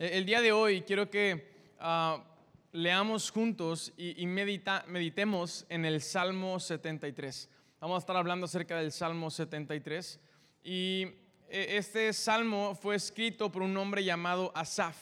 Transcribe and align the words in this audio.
Eh, 0.00 0.10
el 0.12 0.24
día 0.24 0.40
de 0.40 0.52
hoy 0.52 0.82
quiero 0.82 1.10
que 1.10 1.74
ah, 1.80 2.22
leamos 2.70 3.32
juntos 3.32 3.92
y, 3.96 4.24
meditemos 4.26 5.66
en 5.68 5.84
el 5.84 6.00
Salmo 6.00 6.60
73. 6.60 7.50
Vamos 7.80 7.96
a 7.96 7.98
estar 7.98 8.16
hablando 8.16 8.44
acerca 8.46 8.76
del 8.78 8.92
Salmo 8.92 9.28
73. 9.28 10.20
Y 10.62 11.02
eh, 11.48 11.66
este 11.70 12.12
salmo 12.12 12.76
fue 12.76 12.94
escrito 12.94 13.50
por 13.50 13.62
un 13.62 13.76
hombre 13.76 14.04
llamado 14.04 14.52
Asaf. 14.54 14.96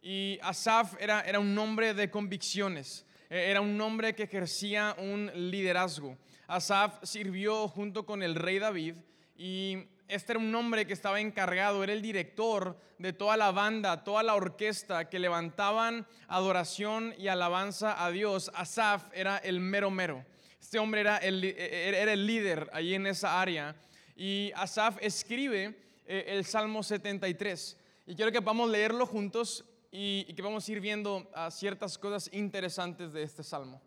Y 0.00 0.38
Asaf 0.42 0.94
era, 1.00 1.22
era 1.22 1.40
un 1.40 1.58
hombre 1.58 1.92
de 1.92 2.08
convicciones, 2.08 3.04
e, 3.28 3.50
era 3.50 3.60
un 3.60 3.80
hombre 3.80 4.14
que 4.14 4.22
ejercía 4.22 4.94
un 4.96 5.28
liderazgo. 5.34 6.16
Asaf 6.46 7.02
sirvió 7.02 7.66
junto 7.66 8.06
con 8.06 8.22
el 8.22 8.36
rey 8.36 8.60
David 8.60 8.94
y 9.36 9.88
este 10.10 10.32
era 10.32 10.40
un 10.40 10.54
hombre 10.54 10.86
que 10.86 10.92
estaba 10.92 11.20
encargado, 11.20 11.84
era 11.84 11.92
el 11.92 12.02
director 12.02 12.76
de 12.98 13.12
toda 13.12 13.36
la 13.36 13.52
banda, 13.52 14.02
toda 14.02 14.22
la 14.22 14.34
orquesta 14.34 15.08
que 15.08 15.18
levantaban 15.18 16.06
adoración 16.26 17.14
y 17.16 17.28
alabanza 17.28 18.04
a 18.04 18.10
Dios. 18.10 18.50
Asaf 18.54 19.04
era 19.14 19.38
el 19.38 19.60
mero 19.60 19.90
mero. 19.90 20.24
Este 20.60 20.78
hombre 20.78 21.00
era 21.00 21.16
el, 21.18 21.44
era 21.44 22.12
el 22.12 22.26
líder 22.26 22.68
ahí 22.72 22.94
en 22.94 23.06
esa 23.06 23.40
área. 23.40 23.76
Y 24.16 24.52
Asaf 24.56 24.98
escribe 25.00 25.78
eh, 26.06 26.24
el 26.26 26.44
Salmo 26.44 26.82
73. 26.82 27.76
Y 28.06 28.16
quiero 28.16 28.32
que 28.32 28.42
podamos 28.42 28.68
leerlo 28.68 29.06
juntos 29.06 29.64
y, 29.92 30.24
que 30.34 30.42
vamos 30.42 30.68
a 30.68 30.72
ir 30.72 30.80
viendo 30.80 31.30
ah, 31.34 31.50
ciertas 31.50 31.96
cosas 31.96 32.28
interesantes 32.32 33.12
de 33.12 33.22
este 33.22 33.42
salmo. 33.42 33.80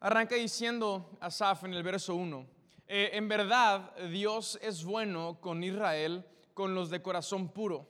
Arranca 0.00 0.34
diciendo 0.34 1.10
Asaf 1.20 1.64
en 1.64 1.74
el 1.74 1.82
verso 1.82 2.14
1. 2.14 2.55
Eh, 2.88 3.10
en 3.14 3.28
verdad, 3.28 3.96
Dios 4.08 4.58
es 4.62 4.84
bueno 4.84 5.38
con 5.40 5.64
Israel, 5.64 6.24
con 6.54 6.74
los 6.74 6.88
de 6.90 7.02
corazón 7.02 7.48
puro. 7.48 7.86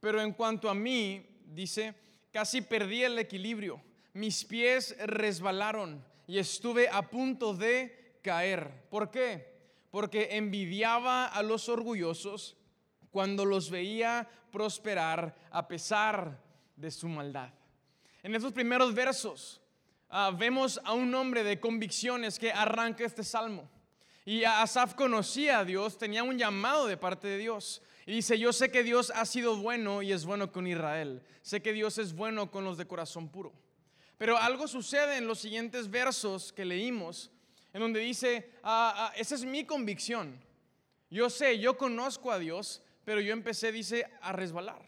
Pero 0.00 0.20
en 0.20 0.32
cuanto 0.32 0.68
a 0.68 0.74
mí, 0.74 1.26
dice, 1.46 1.94
casi 2.30 2.60
perdí 2.60 3.02
el 3.02 3.18
equilibrio. 3.18 3.80
Mis 4.12 4.44
pies 4.44 4.96
resbalaron 5.06 6.04
y 6.26 6.38
estuve 6.38 6.88
a 6.88 7.08
punto 7.08 7.54
de 7.54 8.18
caer. 8.22 8.86
¿Por 8.90 9.10
qué? 9.10 9.54
Porque 9.90 10.28
envidiaba 10.32 11.26
a 11.26 11.42
los 11.42 11.68
orgullosos 11.68 12.56
cuando 13.10 13.44
los 13.44 13.70
veía 13.70 14.28
prosperar 14.50 15.34
a 15.50 15.66
pesar 15.66 16.40
de 16.76 16.90
su 16.90 17.08
maldad. 17.08 17.50
En 18.22 18.34
esos 18.34 18.52
primeros 18.52 18.94
versos 18.94 19.60
ah, 20.10 20.32
vemos 20.36 20.80
a 20.84 20.92
un 20.92 21.14
hombre 21.14 21.44
de 21.44 21.60
convicciones 21.60 22.38
que 22.38 22.52
arranca 22.52 23.04
este 23.04 23.24
salmo. 23.24 23.70
Y 24.24 24.44
Asaf 24.44 24.94
conocía 24.94 25.58
a 25.58 25.64
Dios, 25.64 25.98
tenía 25.98 26.22
un 26.22 26.38
llamado 26.38 26.86
de 26.86 26.96
parte 26.96 27.28
de 27.28 27.38
Dios. 27.38 27.82
Y 28.06 28.12
dice, 28.12 28.38
yo 28.38 28.52
sé 28.52 28.70
que 28.70 28.82
Dios 28.82 29.12
ha 29.14 29.26
sido 29.26 29.56
bueno 29.56 30.02
y 30.02 30.12
es 30.12 30.24
bueno 30.24 30.50
con 30.50 30.66
Israel. 30.66 31.22
Sé 31.42 31.62
que 31.62 31.72
Dios 31.72 31.98
es 31.98 32.14
bueno 32.14 32.50
con 32.50 32.64
los 32.64 32.78
de 32.78 32.86
corazón 32.86 33.28
puro. 33.28 33.52
Pero 34.16 34.38
algo 34.38 34.66
sucede 34.68 35.16
en 35.16 35.26
los 35.26 35.40
siguientes 35.40 35.90
versos 35.90 36.52
que 36.52 36.64
leímos, 36.64 37.30
en 37.72 37.80
donde 37.80 38.00
dice, 38.00 38.50
ah, 38.62 38.94
ah, 38.96 39.12
esa 39.16 39.34
es 39.34 39.44
mi 39.44 39.64
convicción. 39.64 40.40
Yo 41.10 41.28
sé, 41.28 41.58
yo 41.58 41.76
conozco 41.76 42.30
a 42.30 42.38
Dios, 42.38 42.82
pero 43.04 43.20
yo 43.20 43.32
empecé, 43.32 43.72
dice, 43.72 44.06
a 44.22 44.32
resbalar. 44.32 44.82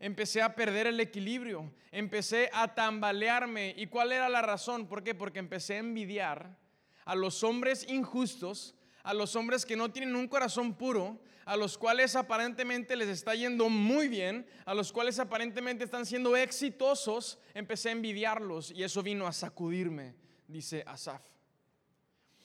Empecé 0.00 0.42
a 0.42 0.56
perder 0.56 0.88
el 0.88 0.98
equilibrio, 0.98 1.72
empecé 1.92 2.50
a 2.52 2.74
tambalearme. 2.74 3.74
¿Y 3.76 3.86
cuál 3.86 4.10
era 4.10 4.28
la 4.28 4.42
razón? 4.42 4.88
¿Por 4.88 5.04
qué? 5.04 5.14
Porque 5.14 5.38
empecé 5.38 5.74
a 5.74 5.78
envidiar 5.78 6.58
a 7.04 7.14
los 7.14 7.42
hombres 7.42 7.86
injustos, 7.88 8.74
a 9.02 9.14
los 9.14 9.34
hombres 9.36 9.66
que 9.66 9.76
no 9.76 9.90
tienen 9.90 10.14
un 10.14 10.28
corazón 10.28 10.74
puro, 10.74 11.20
a 11.44 11.56
los 11.56 11.76
cuales 11.76 12.14
aparentemente 12.14 12.94
les 12.96 13.08
está 13.08 13.34
yendo 13.34 13.68
muy 13.68 14.08
bien, 14.08 14.46
a 14.64 14.74
los 14.74 14.92
cuales 14.92 15.18
aparentemente 15.18 15.84
están 15.84 16.06
siendo 16.06 16.36
exitosos, 16.36 17.38
empecé 17.54 17.88
a 17.88 17.92
envidiarlos 17.92 18.70
y 18.70 18.84
eso 18.84 19.02
vino 19.02 19.26
a 19.26 19.32
sacudirme, 19.32 20.14
dice 20.46 20.84
Asaf. 20.86 21.22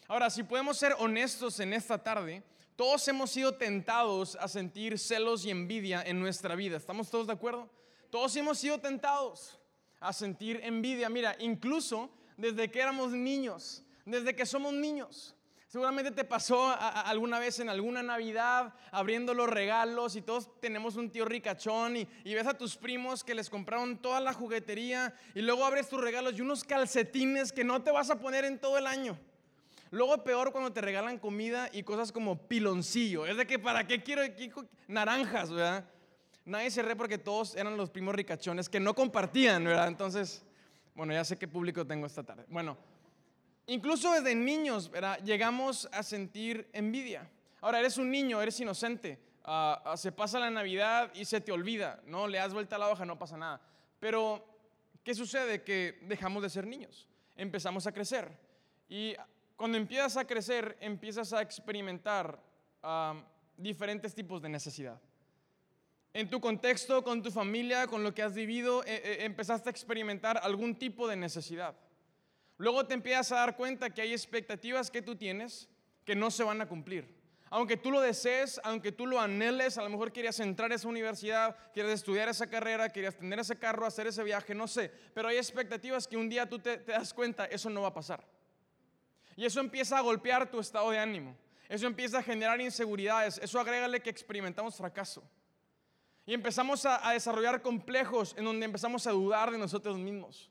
Ahora, 0.08 0.30
si 0.30 0.44
podemos 0.44 0.78
ser 0.78 0.96
honestos 1.00 1.60
en 1.60 1.74
esta 1.74 2.02
tarde, 2.02 2.42
todos 2.76 3.08
hemos 3.08 3.32
sido 3.32 3.56
tentados 3.56 4.36
a 4.40 4.48
sentir 4.48 4.98
celos 4.98 5.46
y 5.46 5.52
envidia 5.52 6.02
en 6.04 6.20
nuestra 6.20 6.56
vida. 6.56 6.78
¿Estamos 6.78 7.10
todos 7.10 7.28
de 7.28 7.34
acuerdo? 7.34 7.70
Todos 8.10 8.36
hemos 8.36 8.58
sido 8.58 8.80
tentados 8.80 9.60
a 10.00 10.14
sentir 10.14 10.62
envidia. 10.64 11.10
Mira, 11.10 11.36
incluso 11.40 12.10
desde 12.38 12.72
que 12.72 12.80
éramos 12.80 13.12
niños, 13.12 13.84
desde 14.08 14.36
que 14.36 14.46
somos 14.46 14.74
niños. 14.74 15.36
Seguramente 15.68 16.12
te 16.12 16.24
pasó 16.24 16.74
alguna 16.80 17.40
vez 17.40 17.60
en 17.60 17.68
alguna 17.68 18.02
Navidad 18.02 18.74
abriendo 18.90 19.34
los 19.34 19.50
regalos 19.50 20.16
y 20.16 20.22
todos 20.22 20.50
tenemos 20.62 20.96
un 20.96 21.12
tío 21.12 21.26
ricachón 21.26 21.98
y, 21.98 22.08
ves 22.24 22.48
a 22.48 22.58
tus 22.58 22.78
primos 22.78 23.22
que 23.22 23.36
les 23.36 23.50
compraron 23.50 23.98
toda 23.98 24.22
la 24.22 24.32
juguetería 24.32 25.14
y 25.36 25.42
luego 25.42 25.66
abres 25.66 25.90
tus 25.90 26.00
regalos 26.00 26.38
y 26.38 26.42
unos 26.42 26.64
calcetines 26.64 27.52
que 27.52 27.66
no 27.66 27.84
te 27.84 27.92
vas 27.92 28.10
a 28.10 28.18
poner 28.18 28.46
en 28.46 28.60
todo 28.60 28.78
el 28.78 28.88
año. 28.88 29.20
Luego 29.92 30.24
peor 30.24 30.54
cuando 30.54 30.72
te 30.72 30.80
regalan 30.80 31.20
comida 31.20 31.70
y 31.74 31.84
cosas 31.84 32.14
como 32.14 32.48
piloncillo. 32.48 33.26
Es 33.26 33.36
de 33.36 33.46
que 33.46 33.60
para 33.60 33.86
qué 33.86 34.02
quiero 34.02 34.22
naranjas, 34.88 35.52
¿verdad? 35.52 35.86
Nadie 36.46 36.72
se 36.72 36.82
re 36.82 36.96
porque 36.96 37.18
todos 37.18 37.56
eran 37.56 37.76
los 37.76 37.90
primos 37.90 38.16
ricachones 38.16 38.70
que 38.70 38.80
no 38.80 38.94
compartían, 38.94 39.66
¿verdad? 39.66 39.90
Entonces, 39.90 40.46
bueno, 40.96 41.12
ya 41.12 41.26
sé 41.26 41.38
qué 41.38 41.48
público 41.48 41.86
tengo 41.86 42.06
esta 42.08 42.24
tarde. 42.24 42.46
Bueno, 42.48 42.78
Incluso 43.68 44.12
desde 44.14 44.34
niños 44.34 44.90
llegamos 45.26 45.90
a 45.92 46.02
sentir 46.02 46.70
envidia. 46.72 47.30
Ahora, 47.60 47.80
eres 47.80 47.98
un 47.98 48.10
niño, 48.10 48.42
eres 48.42 48.60
inocente. 48.62 49.20
Ah, 49.44 49.94
se 49.98 50.12
pasa 50.12 50.40
la 50.40 50.50
Navidad 50.50 51.12
y 51.14 51.26
se 51.26 51.42
te 51.42 51.52
olvida, 51.52 52.02
¿no? 52.06 52.28
Le 52.28 52.38
das 52.38 52.54
vuelta 52.54 52.78
a 52.78 52.80
la 52.80 52.90
hoja, 52.90 53.06
no 53.06 53.20
pasa 53.20 53.38
nada. 53.38 53.62
Pero, 54.00 54.46
¿qué 55.04 55.14
sucede? 55.14 55.64
Que 55.64 56.00
dejamos 56.04 56.44
de 56.44 56.50
ser 56.50 56.66
niños, 56.66 57.08
empezamos 57.36 57.88
a 57.88 57.92
crecer. 57.92 58.32
Y 58.88 59.16
cuando 59.58 59.78
empiezas 59.78 60.16
a 60.18 60.26
crecer, 60.26 60.78
empiezas 60.80 61.34
a 61.34 61.42
experimentar 61.42 62.42
ah, 62.84 63.16
diferentes 63.58 64.16
tipos 64.16 64.42
de 64.42 64.50
necesidad. 64.50 65.00
En 66.14 66.30
tu 66.30 66.40
contexto, 66.40 67.04
con 67.04 67.22
tu 67.22 67.32
familia, 67.32 67.88
con 67.88 68.04
lo 68.04 68.14
que 68.14 68.24
has 68.24 68.34
vivido, 68.34 68.84
eh, 68.84 69.02
eh, 69.04 69.18
empezaste 69.22 69.70
a 69.70 69.72
experimentar 69.72 70.40
algún 70.42 70.76
tipo 70.76 71.08
de 71.08 71.16
necesidad. 71.16 71.76
Luego 72.58 72.86
te 72.86 72.96
empiezas 72.96 73.32
a 73.32 73.36
dar 73.38 73.56
cuenta 73.56 73.90
que 73.92 74.02
hay 74.02 74.14
expectativas 74.14 74.90
que 74.90 75.02
tú 75.02 75.16
tienes 75.16 75.70
que 76.06 76.16
no 76.16 76.32
se 76.32 76.44
van 76.44 76.62
a 76.62 76.68
cumplir. 76.68 77.18
Aunque 77.50 77.78
tú 77.78 77.92
lo 77.92 78.02
desees, 78.02 78.60
aunque 78.64 78.92
tú 78.92 79.06
lo 79.06 79.22
anheles, 79.22 79.78
a 79.78 79.84
lo 79.84 79.90
mejor 79.90 80.12
querías 80.12 80.40
entrar 80.40 80.72
a 80.72 80.76
esa 80.76 80.88
universidad, 80.88 81.56
quieres 81.74 81.94
estudiar 81.94 82.28
esa 82.28 82.48
carrera, 82.48 82.92
querías 82.92 83.16
tener 83.16 83.40
ese 83.40 83.58
carro, 83.58 83.86
hacer 83.86 84.08
ese 84.08 84.24
viaje, 84.24 84.54
no 84.54 84.68
sé. 84.68 84.92
Pero 85.14 85.30
hay 85.30 85.38
expectativas 85.38 86.08
que 86.08 86.18
un 86.18 86.28
día 86.28 86.50
tú 86.50 86.60
te, 86.60 86.78
das 86.80 87.14
cuenta, 87.14 87.46
eso 87.46 87.70
no 87.70 87.84
va 87.84 87.90
a 87.90 87.94
pasar. 87.94 88.26
Y 89.36 89.46
eso 89.46 89.60
empieza 89.60 89.98
a 89.98 90.02
golpear 90.02 90.50
tu 90.50 90.60
estado 90.60 90.90
de 90.92 91.00
ánimo. 91.00 91.38
Eso 91.70 91.88
empieza 91.88 92.20
a 92.20 92.24
generar 92.24 92.60
inseguridades. 92.60 93.38
Eso 93.38 93.60
agrégale 93.60 94.02
que 94.02 94.10
experimentamos 94.10 94.76
fracaso. 94.76 95.24
Y 96.26 96.34
empezamos 96.34 96.86
a 96.86 97.12
desarrollar 97.12 97.62
complejos 97.62 98.36
en 98.38 98.44
donde 98.44 98.66
empezamos 98.66 99.08
a 99.08 99.12
dudar 99.12 99.52
de 99.52 99.58
nosotros 99.58 99.98
mismos. 99.98 100.50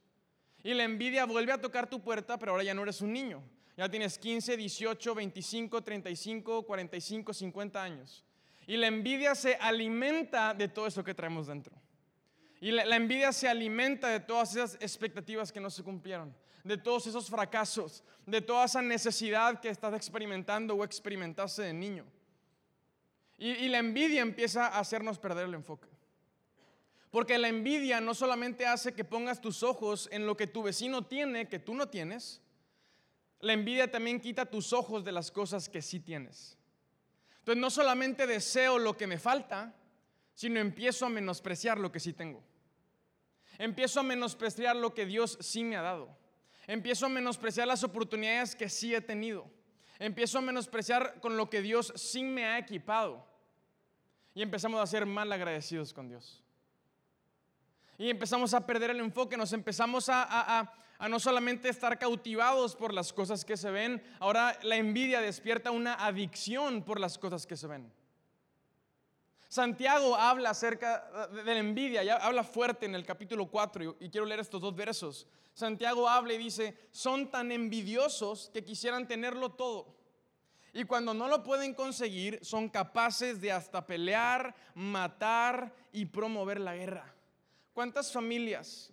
Y 0.62 0.74
la 0.74 0.84
envidia 0.84 1.24
vuelve 1.26 1.52
a 1.52 1.60
tocar 1.60 1.88
tu 1.88 2.00
puerta, 2.00 2.38
pero 2.38 2.52
ahora 2.52 2.64
ya 2.64 2.74
no 2.74 2.82
eres 2.82 3.00
un 3.00 3.12
niño. 3.12 3.42
Ya 3.76 3.88
tienes 3.88 4.18
15, 4.18 4.56
18, 4.56 5.14
25, 5.14 5.82
35, 5.82 6.62
45, 6.62 7.34
50 7.34 7.82
años. 7.82 8.24
Y 8.66 8.76
la 8.76 8.86
envidia 8.86 9.34
se 9.34 9.54
alimenta 9.56 10.54
de 10.54 10.68
todo 10.68 10.86
eso 10.86 11.04
que 11.04 11.14
traemos 11.14 11.46
dentro. 11.46 11.74
Y 12.60 12.70
la, 12.70 12.96
envidia 12.96 13.32
se 13.32 13.48
alimenta 13.48 14.08
de 14.08 14.20
todas 14.20 14.56
esas 14.56 14.74
expectativas 14.80 15.52
que 15.52 15.60
no 15.60 15.68
se 15.68 15.82
cumplieron, 15.82 16.34
de 16.64 16.78
todos 16.78 17.06
esos 17.06 17.28
fracasos, 17.28 18.02
de 18.24 18.40
toda 18.40 18.64
esa 18.64 18.80
necesidad 18.80 19.60
que 19.60 19.68
estás 19.68 19.94
experimentando 19.94 20.74
o 20.74 20.82
experimentaste 20.82 21.62
de 21.62 21.74
niño. 21.74 22.06
y 23.38 23.68
la 23.68 23.78
envidia 23.78 24.22
empieza 24.22 24.66
a 24.68 24.78
hacernos 24.78 25.18
perder 25.18 25.44
el 25.44 25.54
enfoque. 25.54 25.95
Porque 27.10 27.38
la 27.38 27.48
envidia 27.48 28.00
no 28.00 28.14
solamente 28.14 28.66
hace 28.66 28.92
que 28.92 29.04
pongas 29.04 29.40
tus 29.40 29.62
ojos 29.62 30.08
en 30.12 30.26
lo 30.26 30.36
que 30.36 30.46
tu 30.46 30.62
vecino 30.62 31.06
tiene 31.06 31.48
que 31.48 31.58
tú 31.58 31.74
no 31.74 31.88
tienes, 31.88 32.42
la 33.40 33.52
envidia 33.52 33.90
también 33.90 34.20
quita 34.20 34.46
tus 34.46 34.72
ojos 34.72 35.04
de 35.04 35.12
las 35.12 35.30
cosas 35.30 35.68
que 35.68 35.82
sí 35.82 36.00
tienes. 36.00 36.58
Entonces 37.38 37.60
no 37.60 37.70
solamente 37.70 38.26
deseo 38.26 38.78
lo 38.78 38.96
que 38.96 39.06
me 39.06 39.18
falta, 39.18 39.74
sino 40.34 40.58
empiezo 40.58 41.06
a 41.06 41.10
menospreciar 41.10 41.78
lo 41.78 41.92
que 41.92 42.00
sí 42.00 42.12
tengo. 42.12 42.42
Empiezo 43.58 44.00
a 44.00 44.02
menospreciar 44.02 44.76
lo 44.76 44.92
que 44.92 45.06
Dios 45.06 45.38
sí 45.40 45.64
me 45.64 45.76
ha 45.76 45.82
dado. 45.82 46.16
Empiezo 46.66 47.06
a 47.06 47.08
menospreciar 47.08 47.68
las 47.68 47.84
oportunidades 47.84 48.56
que 48.56 48.68
sí 48.68 48.94
he 48.94 49.00
tenido. 49.00 49.48
Empiezo 49.98 50.38
a 50.38 50.42
menospreciar 50.42 51.20
con 51.20 51.36
lo 51.36 51.48
que 51.48 51.62
Dios 51.62 51.92
sí 51.96 52.22
me 52.22 52.44
ha 52.44 52.58
equipado. 52.58 53.24
Y 54.34 54.42
empezamos 54.42 54.80
a 54.80 54.86
ser 54.86 55.06
mal 55.06 55.32
agradecidos 55.32 55.94
con 55.94 56.08
Dios. 56.08 56.42
Y 57.98 58.10
empezamos 58.10 58.52
a 58.54 58.66
perder 58.66 58.90
el 58.90 59.00
enfoque, 59.00 59.36
nos 59.36 59.52
empezamos 59.52 60.08
a, 60.08 60.72
no 61.08 61.18
solamente 61.18 61.68
estar 61.68 61.98
cautivados 61.98 62.76
por 62.76 62.92
las 62.92 63.12
cosas 63.12 63.44
que 63.44 63.56
se 63.56 63.70
ven, 63.70 64.02
ahora 64.20 64.58
la 64.62 64.76
envidia 64.76 65.20
despierta 65.20 65.70
una 65.70 65.94
adicción 65.94 66.82
por 66.82 67.00
las 67.00 67.18
cosas 67.18 67.46
que 67.46 67.56
se 67.56 67.66
ven. 67.66 67.92
Santiago 69.48 70.16
habla 70.16 70.50
acerca 70.50 71.28
de 71.28 71.44
la 71.44 71.58
envidia, 71.58 72.02
ya 72.02 72.16
habla 72.16 72.44
fuerte 72.44 72.84
en 72.84 72.94
el 72.94 73.06
capítulo 73.06 73.46
4 73.46 73.96
y 74.00 74.10
quiero 74.10 74.26
leer 74.26 74.40
estos 74.40 74.60
dos 74.60 74.74
versos. 74.74 75.26
Santiago 75.54 76.08
habla 76.08 76.34
y 76.34 76.38
dice, 76.38 76.76
son 76.90 77.30
tan 77.30 77.50
envidiosos 77.50 78.50
que 78.52 78.62
quisieran 78.64 79.08
tenerlo 79.08 79.52
todo. 79.52 79.96
Y 80.74 80.84
cuando 80.84 81.14
no 81.14 81.28
lo 81.28 81.42
pueden 81.42 81.72
conseguir, 81.72 82.38
son 82.42 82.68
capaces 82.68 83.40
de 83.40 83.52
hasta 83.52 83.86
pelear, 83.86 84.54
matar 84.74 85.72
y 85.92 86.04
promover 86.04 86.60
la 86.60 86.76
guerra. 86.76 87.15
¿Cuántas 87.76 88.10
familias 88.10 88.90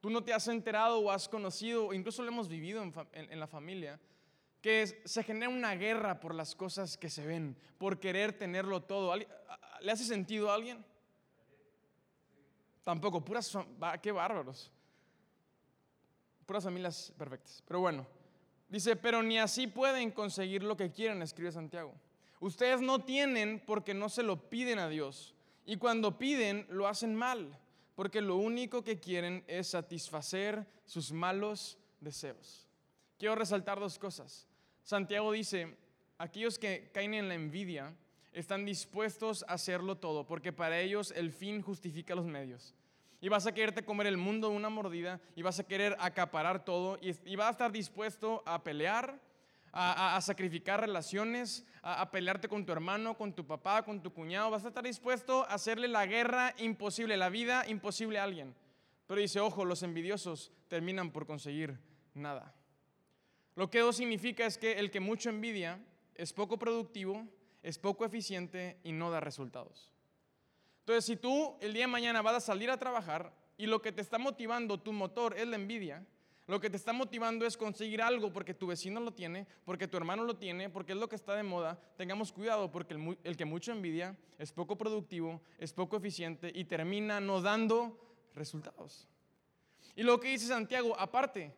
tú 0.00 0.08
no 0.08 0.24
te 0.24 0.32
has 0.32 0.48
enterado 0.48 0.98
o 0.98 1.10
has 1.10 1.28
conocido, 1.28 1.88
o 1.88 1.92
incluso 1.92 2.22
lo 2.22 2.28
hemos 2.28 2.48
vivido 2.48 2.82
en, 3.12 3.38
la 3.38 3.46
familia, 3.46 4.00
que 4.62 5.02
se 5.04 5.22
genera 5.22 5.50
una 5.50 5.74
guerra 5.74 6.18
por 6.18 6.34
las 6.34 6.54
cosas 6.54 6.96
que 6.96 7.10
se 7.10 7.26
ven, 7.26 7.54
por 7.76 8.00
querer 8.00 8.32
tenerlo 8.32 8.82
todo? 8.82 9.14
¿Le 9.14 9.92
hace 9.92 10.04
sentido 10.04 10.50
a 10.50 10.54
alguien? 10.54 10.82
Tampoco, 12.82 13.22
puras, 13.22 13.54
qué 14.00 14.10
bárbaros. 14.10 14.72
Puras 16.46 16.64
familias 16.64 17.12
perfectas. 17.18 17.62
Pero 17.68 17.80
bueno, 17.80 18.06
dice, 18.70 18.96
pero 18.96 19.22
ni 19.22 19.38
así 19.38 19.66
pueden 19.66 20.12
conseguir 20.12 20.62
lo 20.62 20.78
que 20.78 20.90
quieren, 20.90 21.20
escribe 21.20 21.52
Santiago. 21.52 21.92
Ustedes 22.40 22.80
no 22.80 23.04
tienen 23.04 23.62
porque 23.66 23.92
no 23.92 24.08
se 24.08 24.22
lo 24.22 24.48
piden 24.48 24.78
a 24.78 24.88
Dios. 24.88 25.34
Y 25.66 25.76
cuando 25.76 26.16
piden, 26.16 26.66
lo 26.70 26.88
hacen 26.88 27.14
mal, 27.14 27.58
porque 27.94 28.20
lo 28.20 28.36
único 28.36 28.82
que 28.82 28.98
quieren 28.98 29.44
es 29.46 29.68
satisfacer 29.68 30.66
sus 30.84 31.12
malos 31.12 31.78
deseos. 32.00 32.68
Quiero 33.18 33.34
resaltar 33.34 33.78
dos 33.78 33.98
cosas. 33.98 34.48
Santiago 34.82 35.32
dice, 35.32 35.76
aquellos 36.18 36.58
que 36.58 36.90
caen 36.92 37.14
en 37.14 37.28
la 37.28 37.34
envidia 37.34 37.94
están 38.32 38.64
dispuestos 38.64 39.44
a 39.48 39.54
hacerlo 39.54 39.98
todo, 39.98 40.26
porque 40.26 40.52
para 40.52 40.80
ellos 40.80 41.12
el 41.16 41.32
fin 41.32 41.62
justifica 41.62 42.14
los 42.14 42.26
medios 42.26 42.74
y 43.22 43.28
vas 43.28 43.46
a 43.46 43.54
quererte 43.54 43.84
comer 43.84 44.08
el 44.08 44.16
mundo 44.16 44.50
de 44.50 44.56
una 44.56 44.68
mordida 44.68 45.20
y 45.36 45.42
vas 45.42 45.60
a 45.60 45.64
querer 45.64 45.96
acaparar 46.00 46.64
todo 46.64 46.98
y, 47.00 47.36
vas 47.36 47.46
a 47.46 47.50
estar 47.52 47.72
dispuesto 47.72 48.42
a 48.44 48.64
pelear, 48.64 49.20
a, 49.72 50.20
sacrificar 50.20 50.80
relaciones, 50.80 51.64
a, 51.82 52.10
pelearte 52.10 52.48
con 52.48 52.66
tu 52.66 52.72
hermano, 52.72 53.16
con 53.16 53.32
tu 53.32 53.46
papá, 53.46 53.82
con 53.84 54.02
tu 54.02 54.12
cuñado. 54.12 54.50
Vas 54.50 54.64
a 54.64 54.68
estar 54.68 54.84
dispuesto 54.84 55.42
a 55.42 55.54
hacerle 55.54 55.88
la 55.88 56.06
guerra 56.06 56.54
imposible, 56.58 57.16
la 57.16 57.30
vida 57.30 57.66
imposible 57.66 58.18
a 58.18 58.24
alguien. 58.24 58.54
Pero 59.06 59.20
dice, 59.20 59.40
ojo, 59.40 59.64
los 59.64 59.82
envidiosos 59.82 60.52
terminan 60.68 61.10
por 61.10 61.26
conseguir 61.26 61.78
nada. 62.14 62.54
Lo 63.54 63.70
que 63.70 63.78
eso 63.78 63.92
significa 63.92 64.46
es 64.46 64.58
que 64.58 64.78
el 64.78 64.90
que 64.90 65.00
mucho 65.00 65.30
envidia 65.30 65.80
es 66.14 66.32
poco 66.32 66.58
productivo, 66.58 67.26
es 67.62 67.78
poco 67.78 68.04
eficiente 68.04 68.78
y 68.84 68.92
no 68.92 69.10
da 69.10 69.20
resultados. 69.20 69.90
Entonces, 70.80 71.04
si 71.04 71.16
tú 71.16 71.56
el 71.60 71.72
día 71.72 71.84
de 71.84 71.92
mañana 71.92 72.22
vas 72.22 72.34
a 72.34 72.40
salir 72.40 72.70
a 72.70 72.78
trabajar 72.78 73.32
y 73.56 73.66
lo 73.66 73.80
que 73.80 73.92
te 73.92 74.00
está 74.00 74.18
motivando 74.18 74.80
tu 74.80 74.92
motor 74.92 75.36
es 75.38 75.46
la 75.46 75.56
envidia, 75.56 76.04
lo 76.46 76.60
que 76.60 76.68
te 76.68 76.76
está 76.76 76.92
motivando 76.92 77.46
es 77.46 77.56
conseguir 77.56 78.02
algo 78.02 78.32
porque 78.32 78.52
tu 78.52 78.66
vecino 78.66 79.00
lo 79.00 79.12
tiene, 79.12 79.46
porque 79.64 79.86
tu 79.86 79.96
hermano 79.96 80.24
lo 80.24 80.36
tiene, 80.36 80.68
porque 80.70 80.92
es 80.92 80.98
lo 80.98 81.08
que 81.08 81.16
está 81.16 81.36
de 81.36 81.44
moda, 81.44 81.78
tengamos 81.96 82.32
cuidado 82.32 82.70
porque 82.70 82.94
el, 83.22 83.36
que 83.36 83.44
mucho 83.44 83.70
envidia 83.70 84.16
es 84.38 84.52
poco 84.52 84.76
productivo, 84.76 85.40
es 85.58 85.72
poco 85.72 85.96
eficiente 85.96 86.50
y 86.52 86.64
termina 86.64 87.20
no 87.20 87.40
dando 87.40 87.96
resultados. 88.34 89.08
Y 89.94 90.02
lo 90.02 90.18
que 90.18 90.28
dice 90.28 90.46
Santiago, 90.46 90.98
aparte, 90.98 91.54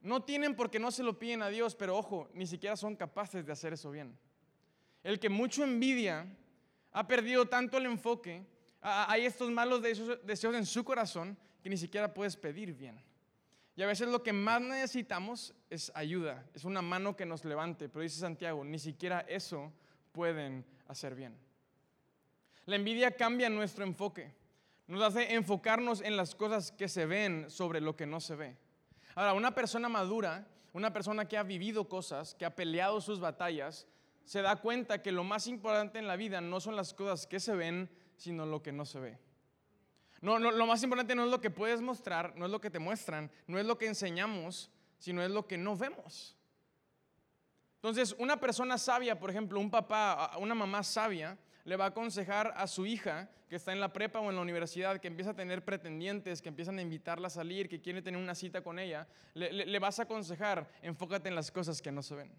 no 0.00 0.22
tienen 0.22 0.54
porque 0.54 0.78
no 0.78 0.90
se 0.90 1.02
lo 1.02 1.18
piden 1.18 1.42
a 1.42 1.48
Dios, 1.48 1.74
pero 1.74 1.96
ojo, 1.96 2.28
ni 2.34 2.46
siquiera 2.46 2.76
son 2.76 2.96
capaces 2.96 3.46
de 3.46 3.52
hacer 3.52 3.72
eso 3.72 3.90
bien. 3.90 4.18
El 5.02 5.18
que 5.18 5.30
mucho 5.30 5.64
envidia 5.64 6.26
ha 6.92 7.06
perdido 7.06 7.46
tanto 7.46 7.78
el 7.78 7.86
enfoque, 7.86 8.44
hay 8.82 9.24
estos 9.24 9.50
malos 9.50 9.80
deseos 9.80 10.54
en 10.54 10.66
su 10.66 10.84
corazón 10.84 11.36
que 11.62 11.70
ni 11.70 11.76
siquiera 11.78 12.12
puedes 12.12 12.36
pedir 12.36 12.74
bien. 12.74 13.00
Y 13.76 13.82
a 13.82 13.86
veces 13.86 14.08
lo 14.08 14.22
que 14.22 14.32
más 14.32 14.62
necesitamos 14.62 15.54
es 15.68 15.92
ayuda, 15.94 16.46
es 16.54 16.64
una 16.64 16.80
mano 16.80 17.14
que 17.14 17.26
nos 17.26 17.44
levante, 17.44 17.90
pero 17.90 18.02
dice 18.02 18.18
Santiago, 18.18 18.64
ni 18.64 18.78
siquiera 18.78 19.20
eso 19.28 19.70
pueden 20.12 20.64
hacer 20.88 21.14
bien. 21.14 21.36
La 22.64 22.76
envidia 22.76 23.10
cambia 23.14 23.50
nuestro 23.50 23.84
enfoque, 23.84 24.34
nos 24.86 25.02
hace 25.02 25.34
enfocarnos 25.34 26.00
en 26.00 26.16
las 26.16 26.34
cosas 26.34 26.72
que 26.72 26.88
se 26.88 27.04
ven 27.04 27.50
sobre 27.50 27.82
lo 27.82 27.96
que 27.96 28.06
no 28.06 28.18
se 28.18 28.34
ve. 28.34 28.56
Ahora, 29.14 29.34
una 29.34 29.54
persona 29.54 29.90
madura, 29.90 30.48
una 30.72 30.92
persona 30.92 31.28
que 31.28 31.36
ha 31.36 31.42
vivido 31.42 31.86
cosas, 31.86 32.34
que 32.34 32.46
ha 32.46 32.56
peleado 32.56 33.02
sus 33.02 33.20
batallas, 33.20 33.86
se 34.24 34.40
da 34.40 34.56
cuenta 34.56 35.02
que 35.02 35.12
lo 35.12 35.22
más 35.22 35.46
importante 35.46 35.98
en 35.98 36.08
la 36.08 36.16
vida 36.16 36.40
no 36.40 36.60
son 36.60 36.76
las 36.76 36.94
cosas 36.94 37.26
que 37.26 37.40
se 37.40 37.54
ven, 37.54 37.90
sino 38.16 38.46
lo 38.46 38.62
que 38.62 38.72
no 38.72 38.86
se 38.86 39.00
ve. 39.00 39.18
No, 40.20 40.38
lo 40.38 40.66
más 40.66 40.82
importante 40.82 41.14
no 41.14 41.24
es 41.24 41.30
lo 41.30 41.40
que 41.40 41.50
puedes 41.50 41.80
mostrar, 41.80 42.34
no 42.36 42.46
es 42.46 42.50
lo 42.50 42.60
que 42.60 42.70
te 42.70 42.78
muestran, 42.78 43.30
no 43.46 43.58
es 43.58 43.66
lo 43.66 43.76
que 43.76 43.86
enseñamos, 43.86 44.70
sino 44.98 45.22
es 45.22 45.30
lo 45.30 45.46
que 45.46 45.58
no 45.58 45.76
vemos. 45.76 46.36
Entonces, 47.76 48.16
una 48.18 48.38
persona 48.38 48.78
sabia, 48.78 49.18
por 49.18 49.30
ejemplo, 49.30 49.60
un 49.60 49.70
papá, 49.70 50.32
una 50.38 50.54
mamá 50.54 50.82
sabia, 50.82 51.38
le 51.64 51.76
va 51.76 51.84
a 51.84 51.88
aconsejar 51.88 52.52
a 52.56 52.66
su 52.66 52.86
hija 52.86 53.30
que 53.48 53.56
está 53.56 53.72
en 53.72 53.80
la 53.80 53.92
prepa 53.92 54.18
o 54.18 54.28
en 54.28 54.36
la 54.36 54.42
universidad, 54.42 54.98
que 55.00 55.06
empieza 55.06 55.30
a 55.30 55.36
tener 55.36 55.64
pretendientes, 55.64 56.42
que 56.42 56.48
empiezan 56.48 56.78
a 56.78 56.82
invitarla 56.82 57.28
a 57.28 57.30
salir, 57.30 57.68
que 57.68 57.80
quiere 57.80 58.02
tener 58.02 58.20
una 58.20 58.34
cita 58.34 58.62
con 58.62 58.78
ella, 58.78 59.06
le, 59.34 59.52
le 59.52 59.78
vas 59.78 60.00
a 60.00 60.04
aconsejar, 60.04 60.68
enfócate 60.82 61.28
en 61.28 61.34
las 61.36 61.52
cosas 61.52 61.80
que 61.80 61.92
no 61.92 62.02
se 62.02 62.16
ven. 62.16 62.32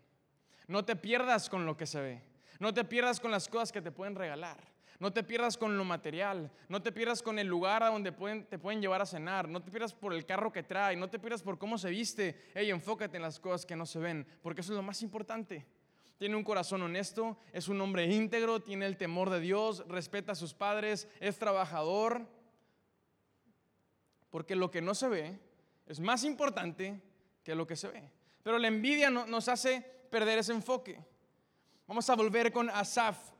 No 0.67 0.83
te 0.83 0.95
pierdas 0.95 1.49
con 1.49 1.65
lo 1.65 1.77
que 1.77 1.85
se 1.85 2.01
ve. 2.01 2.21
No 2.59 2.73
te 2.73 2.83
pierdas 2.83 3.19
con 3.19 3.31
las 3.31 3.47
cosas 3.47 3.71
que 3.71 3.81
te 3.81 3.91
pueden 3.91 4.15
regalar. 4.15 4.57
No 4.99 5.13
te 5.13 5.23
pierdas 5.23 5.57
con 5.57 5.77
lo 5.77 5.83
material. 5.83 6.51
No 6.69 6.81
te 6.81 6.91
pierdas 6.91 7.21
con 7.21 7.37
el 7.37 7.47
lugar 7.47 7.83
a 7.83 7.89
donde 7.89 8.11
te 8.11 8.57
pueden 8.57 8.81
llevar 8.81 9.01
a 9.01 9.05
cenar. 9.05 9.47
No 9.47 9.61
te 9.61 9.69
pierdas 9.69 9.93
por 9.93 10.13
el 10.13 10.25
carro 10.25 10.51
que 10.51 10.63
trae. 10.63 10.95
No 10.95 11.09
te 11.09 11.19
pierdas 11.19 11.43
por 11.43 11.59
cómo 11.59 11.77
se 11.77 11.89
viste. 11.89 12.35
Ey, 12.55 12.71
enfócate 12.71 13.17
en 13.17 13.23
las 13.23 13.39
cosas 13.39 13.65
que 13.65 13.75
no 13.75 13.85
se 13.85 13.99
ven, 13.99 14.25
porque 14.41 14.61
eso 14.61 14.73
es 14.73 14.77
lo 14.77 14.83
más 14.83 15.01
importante. 15.03 15.65
Tiene 16.17 16.35
un 16.35 16.43
corazón 16.43 16.81
honesto, 16.81 17.37
es 17.53 17.67
un 17.67 17.79
hombre 17.79 18.07
íntegro, 18.07 18.59
tiene 18.59 18.87
el 18.87 18.97
temor 18.97 19.29
de 19.29 19.39
Dios, 19.39 19.85
respeta 19.87 20.31
a 20.31 20.35
sus 20.35 20.55
padres, 20.55 21.07
es 21.19 21.37
trabajador. 21.37 22.27
Porque 24.31 24.55
lo 24.55 24.71
que 24.71 24.81
no 24.81 24.95
se 24.95 25.07
ve 25.07 25.39
es 25.85 25.99
más 25.99 26.23
importante 26.23 26.99
que 27.43 27.53
lo 27.53 27.67
que 27.67 27.75
se 27.75 27.87
ve. 27.89 28.11
Pero 28.41 28.57
la 28.57 28.67
envidia 28.67 29.11
nos 29.11 29.47
hace 29.47 29.81
perder 30.09 30.39
ese 30.39 30.53
enfoque. 30.53 30.99
Vamos 31.85 32.09
a 32.09 32.15
volver 32.15 32.51
con 32.51 32.69
Asaf. 32.71 33.36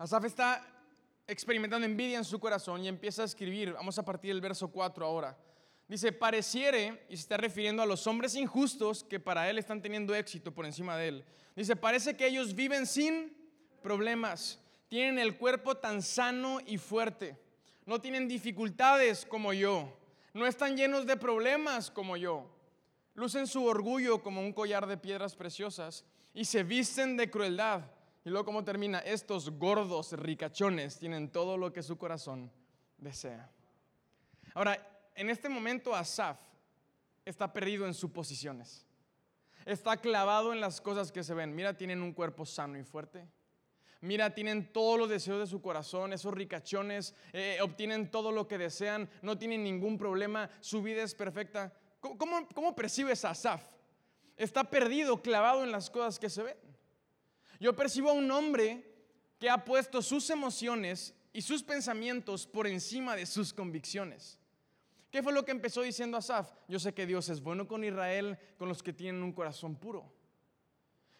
Asaf 0.00 0.24
está 0.24 0.66
experimentando 1.26 1.84
envidia 1.84 2.16
en 2.16 2.24
su 2.24 2.40
corazón 2.40 2.82
y 2.82 2.88
empieza 2.88 3.20
a 3.20 3.26
escribir. 3.26 3.74
Vamos 3.74 3.98
a 3.98 4.02
partir 4.02 4.32
del 4.32 4.40
verso 4.40 4.68
4 4.68 5.04
ahora. 5.04 5.36
Dice, 5.86 6.10
pareciere, 6.10 7.04
y 7.10 7.16
se 7.16 7.20
está 7.20 7.36
refiriendo 7.36 7.82
a 7.82 7.86
los 7.86 8.06
hombres 8.06 8.34
injustos 8.34 9.04
que 9.04 9.20
para 9.20 9.50
él 9.50 9.58
están 9.58 9.82
teniendo 9.82 10.14
éxito 10.14 10.54
por 10.54 10.64
encima 10.64 10.96
de 10.96 11.08
él. 11.08 11.24
Dice, 11.54 11.76
parece 11.76 12.16
que 12.16 12.26
ellos 12.26 12.54
viven 12.54 12.86
sin 12.86 13.36
problemas, 13.82 14.58
tienen 14.88 15.18
el 15.18 15.36
cuerpo 15.36 15.76
tan 15.76 16.00
sano 16.00 16.60
y 16.66 16.78
fuerte, 16.78 17.38
no 17.84 18.00
tienen 18.00 18.26
dificultades 18.26 19.26
como 19.26 19.52
yo, 19.52 19.94
no 20.32 20.46
están 20.46 20.78
llenos 20.78 21.04
de 21.04 21.18
problemas 21.18 21.90
como 21.90 22.16
yo. 22.16 22.50
Lucen 23.12 23.46
su 23.46 23.66
orgullo 23.66 24.22
como 24.22 24.40
un 24.40 24.54
collar 24.54 24.86
de 24.86 24.96
piedras 24.96 25.36
preciosas 25.36 26.06
y 26.32 26.46
se 26.46 26.62
visten 26.62 27.18
de 27.18 27.30
crueldad. 27.30 27.82
Y 28.24 28.30
luego 28.30 28.44
cómo 28.44 28.64
termina, 28.64 28.98
estos 28.98 29.50
gordos 29.50 30.12
ricachones 30.12 30.98
tienen 30.98 31.30
todo 31.30 31.56
lo 31.56 31.72
que 31.72 31.82
su 31.82 31.96
corazón 31.96 32.52
desea. 32.98 33.50
Ahora, 34.54 35.10
en 35.14 35.30
este 35.30 35.48
momento 35.48 35.94
Asaf 35.94 36.38
está 37.24 37.52
perdido 37.52 37.86
en 37.86 37.94
sus 37.94 38.10
posiciones. 38.10 38.86
Está 39.64 39.96
clavado 39.96 40.52
en 40.52 40.60
las 40.60 40.80
cosas 40.80 41.12
que 41.12 41.24
se 41.24 41.34
ven. 41.34 41.54
Mira, 41.54 41.76
tienen 41.76 42.02
un 42.02 42.12
cuerpo 42.12 42.44
sano 42.44 42.78
y 42.78 42.84
fuerte. 42.84 43.26
Mira, 44.02 44.34
tienen 44.34 44.72
todos 44.72 44.98
los 44.98 45.08
deseos 45.08 45.40
de 45.40 45.46
su 45.46 45.60
corazón, 45.60 46.14
esos 46.14 46.32
ricachones, 46.32 47.14
eh, 47.34 47.58
obtienen 47.62 48.10
todo 48.10 48.32
lo 48.32 48.48
que 48.48 48.56
desean, 48.56 49.10
no 49.20 49.36
tienen 49.36 49.62
ningún 49.62 49.98
problema, 49.98 50.48
su 50.60 50.82
vida 50.82 51.02
es 51.02 51.14
perfecta. 51.14 51.74
¿Cómo, 52.00 52.48
cómo 52.54 52.74
percibes 52.74 53.26
Asaf? 53.26 53.62
Está 54.38 54.64
perdido, 54.64 55.20
clavado 55.20 55.64
en 55.64 55.70
las 55.70 55.90
cosas 55.90 56.18
que 56.18 56.30
se 56.30 56.42
ven. 56.42 56.69
Yo 57.60 57.76
percibo 57.76 58.10
a 58.10 58.14
un 58.14 58.30
hombre 58.30 58.84
que 59.38 59.48
ha 59.50 59.64
puesto 59.64 60.02
sus 60.02 60.28
emociones 60.30 61.14
y 61.32 61.42
sus 61.42 61.62
pensamientos 61.62 62.46
por 62.46 62.66
encima 62.66 63.14
de 63.14 63.26
sus 63.26 63.52
convicciones. 63.52 64.38
¿Qué 65.10 65.22
fue 65.22 65.32
lo 65.32 65.44
que 65.44 65.50
empezó 65.50 65.82
diciendo 65.82 66.16
Asaf? 66.16 66.50
Yo 66.68 66.78
sé 66.78 66.94
que 66.94 67.06
Dios 67.06 67.28
es 67.28 67.40
bueno 67.40 67.68
con 67.68 67.84
Israel, 67.84 68.38
con 68.58 68.68
los 68.68 68.82
que 68.82 68.92
tienen 68.92 69.22
un 69.22 69.32
corazón 69.32 69.76
puro. 69.76 70.10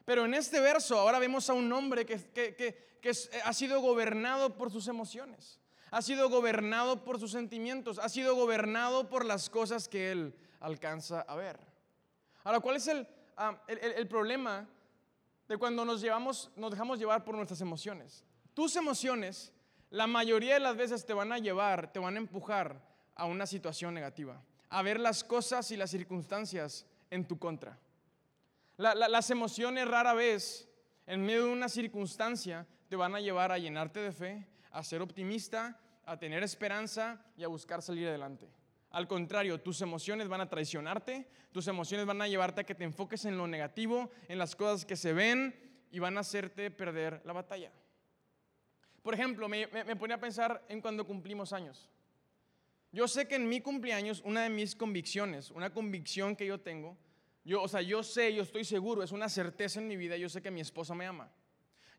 Pero 0.05 0.25
en 0.25 0.35
este 0.35 0.61
verso 0.61 0.99
ahora 0.99 1.19
vemos 1.19 1.51
a 1.51 1.53
un 1.53 1.71
hombre 1.73 2.07
que, 2.07 2.19
que, 2.33 2.91
ha 3.45 3.53
sido 3.53 3.81
gobernado 3.81 4.57
por 4.57 4.71
sus 4.71 4.89
emociones, 4.89 5.61
ha 5.91 6.03
sido 6.03 6.29
gobernado 6.29 7.05
por 7.05 7.21
sus 7.21 7.33
sentimientos, 7.33 7.99
ha 7.99 8.09
sido 8.09 8.35
gobernado 8.35 9.09
por 9.09 9.25
las 9.25 9.51
cosas 9.51 9.89
que 9.89 10.11
él 10.11 10.35
alcanza 10.61 11.21
a 11.23 11.35
ver. 11.37 11.59
Ahora, 12.45 12.61
¿cuál 12.61 12.77
es 12.77 12.89
ah, 13.37 13.63
el, 13.69 13.79
el, 13.79 14.09
problema 14.09 14.69
de 15.51 15.59
cuando 15.59 15.85
nos, 15.85 16.01
llevamos, 16.01 16.51
nos 16.57 16.71
dejamos 16.71 16.99
llevar 16.99 17.25
por 17.25 17.35
nuestras 17.35 17.61
emociones? 17.61 18.25
tus 18.55 18.77
emociones, 18.77 19.53
la 19.91 20.07
mayoría 20.07 20.55
de 20.55 20.61
las 20.61 20.77
veces 20.77 21.07
te 21.07 21.15
van 21.15 21.33
a 21.33 21.39
llevar, 21.39 21.93
te 21.93 21.99
van 21.99 22.15
a 22.15 22.19
empujar 22.19 22.81
a 23.15 23.25
una 23.25 23.47
situación 23.47 23.95
negativa, 23.95 24.43
a 24.69 24.83
ver 24.83 25.01
las 25.01 25.25
cosas 25.25 25.71
y 25.71 25.77
las 25.77 25.91
circunstancias 25.91 26.87
en 27.11 27.27
tu 27.27 27.39
contra. 27.39 27.79
las 28.77 29.31
emociones 29.31 29.89
rara 29.89 30.15
vez, 30.15 30.69
en 31.07 31.25
medio 31.25 31.47
de 31.47 31.53
una 31.53 31.69
circunstancia, 31.69 32.67
te 32.89 32.97
van 32.97 33.15
a 33.15 33.21
llevar 33.21 33.51
a 33.51 33.59
llenarte 33.59 34.01
de 34.01 34.13
fe, 34.13 34.47
a 34.71 34.85
ser 34.85 35.03
optimista, 35.03 35.81
a 36.05 36.19
tener 36.19 36.43
esperanza 36.43 37.25
y 37.37 37.45
a 37.45 37.49
buscar 37.49 37.83
salir 37.83 38.09
adelante. 38.09 38.49
Al 38.91 39.07
contrario, 39.07 39.61
tus 39.61 39.81
emociones 39.83 40.29
van 40.29 40.41
a 40.41 40.49
traicionarte, 40.49 41.29
tus 41.53 41.69
emociones 41.69 42.07
van 42.07 42.21
a 42.23 42.29
llevarte 42.29 42.63
a 42.63 42.65
que 42.65 42.75
te 42.75 42.85
enfoques 42.85 43.25
en 43.25 43.39
lo 43.39 43.47
negativo, 43.47 44.11
en 44.29 44.39
las 44.39 44.57
cosas 44.57 44.85
que 44.85 44.97
se 44.97 45.13
ven 45.13 45.55
y 45.93 46.01
van 46.01 46.17
a 46.17 46.21
hacerte 46.21 46.71
perder 46.71 47.23
la 47.25 47.33
batalla. 47.33 47.73
Por 49.03 49.15
ejemplo, 49.15 49.49
me, 49.49 49.67
me, 49.69 49.97
ponía 49.97 50.17
a 50.17 50.21
pensar 50.21 50.65
en 50.69 50.81
cuando 50.81 51.07
cumplimos 51.07 51.53
años. 51.53 51.89
Yo 52.93 53.07
sé 53.07 53.29
que 53.29 53.37
en 53.37 53.49
mi 53.49 53.61
cumpleaños, 53.61 54.21
una 54.25 54.43
de 54.43 54.51
mis 54.51 54.75
convicciones, 54.75 55.51
una 55.53 55.73
convicción 55.73 56.35
que 56.35 56.47
yo 56.47 56.61
tengo, 56.61 56.99
yo, 57.45 57.63
o 57.63 57.69
sea, 57.69 57.81
yo 57.81 58.03
sé, 58.03 58.35
yo 58.35 58.43
estoy 58.43 58.65
seguro, 58.65 59.03
es 59.03 59.13
una 59.13 59.29
certeza 59.29 59.81
en 59.81 59.89
mi 59.89 59.97
vida, 59.97 60.17
yo 60.17 60.29
sé 60.29 60.43
que 60.43 60.51
mi 60.51 60.61
esposa 60.61 60.95
me 60.95 61.07
ama. 61.07 61.33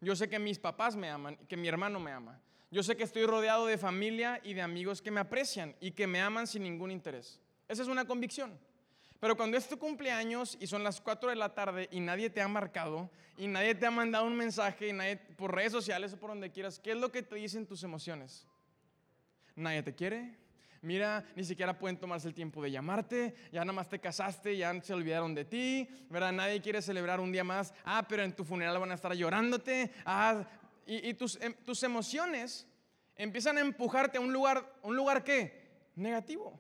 Yo 0.01 0.15
sé 0.15 0.27
que 0.29 0.39
mis 0.39 0.60
papás 0.60 0.95
me 0.95 1.10
aman, 1.10 1.38
que 1.48 1.55
mi 1.55 1.67
hermano 1.67 2.00
me 2.00 2.12
ama. 2.12 2.41
Yo 2.72 2.84
sé 2.84 2.96
que 2.96 3.04
estoy 3.04 3.25
rodeado 3.25 3.66
de 3.66 3.78
familia 3.78 4.40
y 4.44 4.54
de 4.54 4.62
amigos 4.62 5.01
que 5.01 5.12
me 5.12 5.20
aprecian 5.20 5.75
y 5.82 5.92
que 5.92 6.08
me 6.08 6.22
aman 6.22 6.48
sin 6.48 6.63
ningún 6.63 6.90
interés. 6.90 7.40
Esa 7.68 7.82
es 7.82 7.90
una 7.90 8.06
convicción. 8.06 8.58
Pero 9.20 9.36
cuando 9.36 9.58
es 9.58 9.68
tu 9.68 9.78
cumpleaños 9.78 10.58
y 10.60 10.68
son 10.68 10.84
las 10.84 11.01
4 11.01 11.30
de 11.30 11.36
la 11.36 11.54
tarde 11.54 11.90
y 11.92 12.00
nadie 12.00 12.30
te 12.30 12.42
ha 12.42 12.48
marcado 12.48 13.12
y 13.38 13.48
nadie 13.48 13.75
te 13.75 13.86
ha 13.86 13.92
mandado 13.92 14.25
un 14.25 14.36
mensaje 14.36 14.88
y 14.88 14.94
nadie, 14.94 15.18
por 15.18 15.54
redes 15.54 15.74
sociales 15.74 16.13
o 16.13 16.18
por 16.18 16.30
donde 16.30 16.50
quieras, 16.50 16.80
¿qué 16.80 16.92
es 16.92 16.98
lo 16.98 17.12
que 17.12 17.22
te 17.22 17.36
dicen 17.36 17.68
tus 17.68 17.84
emociones? 17.84 18.48
Nadie 19.56 19.84
te 19.84 19.94
quiere. 19.94 20.42
Mira, 20.82 21.24
ni 21.36 21.44
siquiera 21.44 21.78
pueden 21.78 21.98
tomarse 21.98 22.28
el 22.28 22.34
tiempo 22.34 22.63
de 22.63 22.72
llamarte, 22.72 23.36
ya 23.51 23.60
nada 23.60 23.74
más 23.74 23.88
te 23.88 24.00
casaste, 24.00 24.58
ya 24.58 24.82
se 24.82 24.96
olvidaron 24.96 25.36
de 25.36 25.46
ti, 25.46 25.88
¿verdad? 26.10 26.32
Nadie 26.32 26.60
quiere 26.60 26.82
celebrar 26.82 27.20
un 27.20 27.32
día 27.32 27.44
más. 27.44 27.72
Ah, 27.86 28.04
pero 28.10 28.24
en 28.24 28.36
tu 28.36 28.44
funeral 28.44 28.80
van 28.80 28.90
a 28.90 28.96
estar 28.96 29.13
llorándote. 29.13 29.92
Ah, 30.06 30.44
y, 30.98 31.13
tus, 31.13 31.38
em, 31.41 31.53
tus 31.63 31.83
emociones 31.83 32.67
empiezan 33.15 33.57
a 33.57 33.62
empujarte 33.62 34.17
a 34.17 34.21
un 34.21 34.33
lugar, 34.33 34.79
¿un 34.83 34.95
lugar 34.95 35.24
qué? 35.24 35.69
Negativo. 35.95 36.60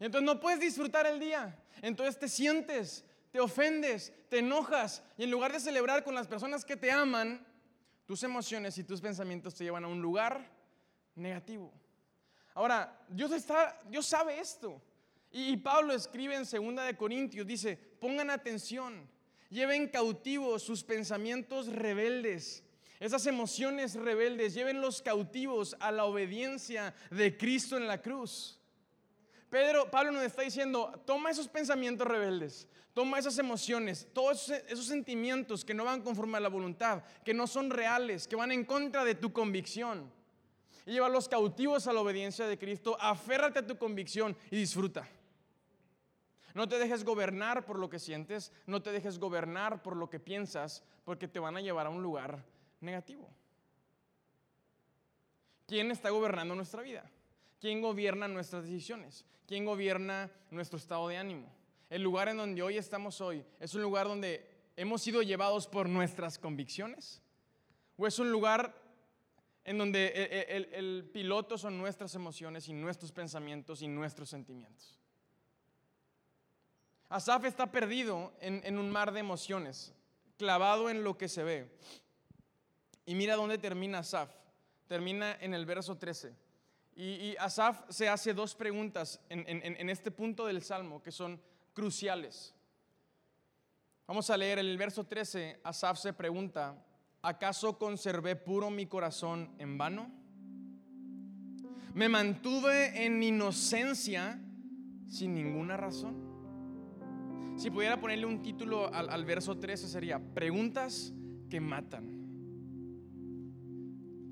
Y 0.00 0.06
entonces 0.06 0.26
no 0.26 0.40
puedes 0.40 0.58
disfrutar 0.58 1.06
el 1.06 1.20
día. 1.20 1.56
Entonces 1.82 2.18
te 2.18 2.28
sientes, 2.28 3.04
te 3.30 3.40
ofendes, 3.40 4.12
te 4.28 4.38
enojas. 4.38 5.02
Y 5.16 5.24
en 5.24 5.30
lugar 5.30 5.52
de 5.52 5.60
celebrar 5.60 6.02
con 6.02 6.14
las 6.14 6.26
personas 6.26 6.64
que 6.64 6.76
te 6.76 6.90
aman, 6.90 7.46
tus 8.06 8.22
emociones 8.22 8.76
y 8.78 8.84
tus 8.84 9.00
pensamientos 9.00 9.54
te 9.54 9.64
llevan 9.64 9.84
a 9.84 9.88
un 9.88 10.00
lugar 10.00 10.50
negativo. 11.14 11.72
Ahora, 12.54 12.98
Dios, 13.08 13.30
está, 13.32 13.78
Dios 13.88 14.06
sabe 14.06 14.40
esto. 14.40 14.82
Y, 15.30 15.56
Pablo 15.58 15.92
escribe 15.92 16.34
en 16.34 16.42
2 16.42 16.84
de 16.84 16.96
Corintios, 16.96 17.46
dice, 17.46 17.76
pongan 17.76 18.30
atención, 18.30 19.08
lleven 19.48 19.86
cautivos 19.86 20.62
sus 20.62 20.82
pensamientos 20.82 21.68
rebeldes, 21.68 22.64
esas 23.00 23.26
emociones 23.26 23.94
rebeldes, 23.94 24.52
llévenlos 24.52 25.00
cautivos 25.00 25.74
a 25.80 25.90
la 25.90 26.04
obediencia 26.04 26.94
de 27.10 27.34
Cristo 27.34 27.78
en 27.78 27.88
la 27.88 28.02
cruz. 28.02 28.60
Pedro, 29.48 29.90
Pablo 29.90 30.12
nos 30.12 30.22
está 30.22 30.42
diciendo, 30.42 30.92
toma 31.06 31.30
esos 31.30 31.48
pensamientos 31.48 32.06
rebeldes, 32.06 32.68
toma 32.92 33.18
esas 33.18 33.38
emociones, 33.38 34.06
todos 34.12 34.50
esos 34.50 34.84
sentimientos 34.84 35.64
que 35.64 35.72
no 35.72 35.86
van 35.86 36.02
conforme 36.02 36.36
a 36.36 36.40
la 36.40 36.50
voluntad, 36.50 37.02
que 37.24 37.32
no 37.32 37.46
son 37.46 37.70
reales, 37.70 38.28
que 38.28 38.36
van 38.36 38.52
en 38.52 38.66
contra 38.66 39.02
de 39.02 39.14
tu 39.14 39.32
convicción. 39.32 40.12
Y 40.84 40.92
llévalos 40.92 41.26
cautivos 41.26 41.86
a 41.86 41.94
la 41.94 42.00
obediencia 42.00 42.46
de 42.46 42.58
Cristo, 42.58 42.98
aférrate 43.00 43.60
a 43.60 43.66
tu 43.66 43.78
convicción 43.78 44.36
y 44.50 44.58
disfruta. 44.58 45.08
No 46.52 46.68
te 46.68 46.78
dejes 46.78 47.02
gobernar 47.02 47.64
por 47.64 47.78
lo 47.78 47.88
que 47.88 47.98
sientes, 47.98 48.52
no 48.66 48.82
te 48.82 48.92
dejes 48.92 49.18
gobernar 49.18 49.82
por 49.82 49.96
lo 49.96 50.10
que 50.10 50.20
piensas, 50.20 50.84
porque 51.04 51.28
te 51.28 51.38
van 51.38 51.56
a 51.56 51.62
llevar 51.62 51.86
a 51.86 51.90
un 51.90 52.02
lugar 52.02 52.44
negativo. 52.80 53.28
¿Quién 55.66 55.90
está 55.90 56.10
gobernando 56.10 56.54
nuestra 56.54 56.82
vida? 56.82 57.08
¿Quién 57.60 57.80
gobierna 57.80 58.26
nuestras 58.26 58.64
decisiones? 58.64 59.24
¿Quién 59.46 59.64
gobierna 59.64 60.30
nuestro 60.50 60.78
estado 60.78 61.06
de 61.08 61.16
ánimo? 61.16 61.52
El 61.88 62.02
lugar 62.02 62.28
en 62.28 62.38
donde 62.38 62.62
hoy 62.62 62.76
estamos 62.76 63.20
hoy 63.20 63.44
es 63.60 63.74
un 63.74 63.82
lugar 63.82 64.08
donde 64.08 64.48
hemos 64.76 65.02
sido 65.02 65.22
llevados 65.22 65.66
por 65.66 65.88
nuestras 65.88 66.38
convicciones. 66.38 67.22
¿O 67.96 68.06
es 68.06 68.18
un 68.18 68.32
lugar 68.32 68.74
en 69.64 69.76
donde 69.76 70.46
el, 70.72 71.10
piloto 71.12 71.58
son 71.58 71.78
nuestras 71.78 72.14
emociones 72.14 72.66
y 72.68 72.72
nuestros 72.72 73.12
pensamientos 73.12 73.82
y 73.82 73.88
nuestros 73.88 74.30
sentimientos? 74.30 74.98
Asaf 77.10 77.44
está 77.44 77.70
perdido 77.70 78.32
en 78.40 78.78
un 78.78 78.90
mar 78.90 79.12
de 79.12 79.20
emociones, 79.20 79.92
clavado 80.38 80.88
en 80.88 81.04
lo 81.04 81.18
que 81.18 81.28
se 81.28 81.42
ve. 81.42 81.70
Y 83.06 83.14
mira 83.14 83.36
dónde 83.36 83.58
termina 83.58 84.00
Asaf. 84.00 84.30
Termina 84.86 85.36
en 85.40 85.54
el 85.54 85.66
verso 85.66 85.96
13. 85.96 86.34
Y, 86.96 87.34
Asaf 87.38 87.88
se 87.88 88.08
hace 88.08 88.34
dos 88.34 88.54
preguntas 88.54 89.20
en, 89.28 89.88
este 89.88 90.10
punto 90.10 90.46
del 90.46 90.62
Salmo 90.62 91.02
que 91.02 91.12
son 91.12 91.40
cruciales. 91.72 92.54
Vamos 94.06 94.28
a 94.28 94.36
leer 94.36 94.58
el 94.58 94.76
verso 94.76 95.04
13. 95.04 95.60
Asaf 95.64 95.98
se 95.98 96.12
pregunta, 96.12 96.76
¿acaso 97.22 97.78
conservé 97.78 98.36
puro 98.36 98.68
mi 98.70 98.86
corazón 98.86 99.54
en 99.58 99.78
vano? 99.78 100.10
¿Me 101.94 102.08
mantuve 102.08 103.06
en 103.06 103.22
inocencia 103.22 104.38
sin 105.08 105.34
ninguna 105.34 105.76
razón? 105.76 106.28
Si 107.56 107.70
pudiera 107.70 108.00
ponerle 108.00 108.26
un 108.26 108.42
título 108.42 108.92
al, 108.92 109.08
al 109.08 109.24
verso 109.24 109.58
13 109.58 109.88
sería, 109.88 110.18
preguntas 110.18 111.12
que 111.48 111.60
matan. 111.60 112.19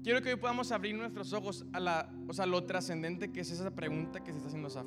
Quiero 0.02 0.22
que 0.22 0.30
hoy 0.30 0.36
podamos 0.36 0.70
abrir 0.70 0.94
nuestros 0.94 1.32
ojos 1.32 1.66
a 1.72 1.80
la, 1.80 2.12
o 2.28 2.32
sea, 2.32 2.46
lo 2.46 2.64
trascendente 2.64 3.32
que 3.32 3.40
es 3.40 3.50
esa 3.50 3.74
pregunta 3.74 4.22
que 4.22 4.30
se 4.30 4.38
está 4.38 4.48
haciendo 4.48 4.68
Asaf. 4.68 4.86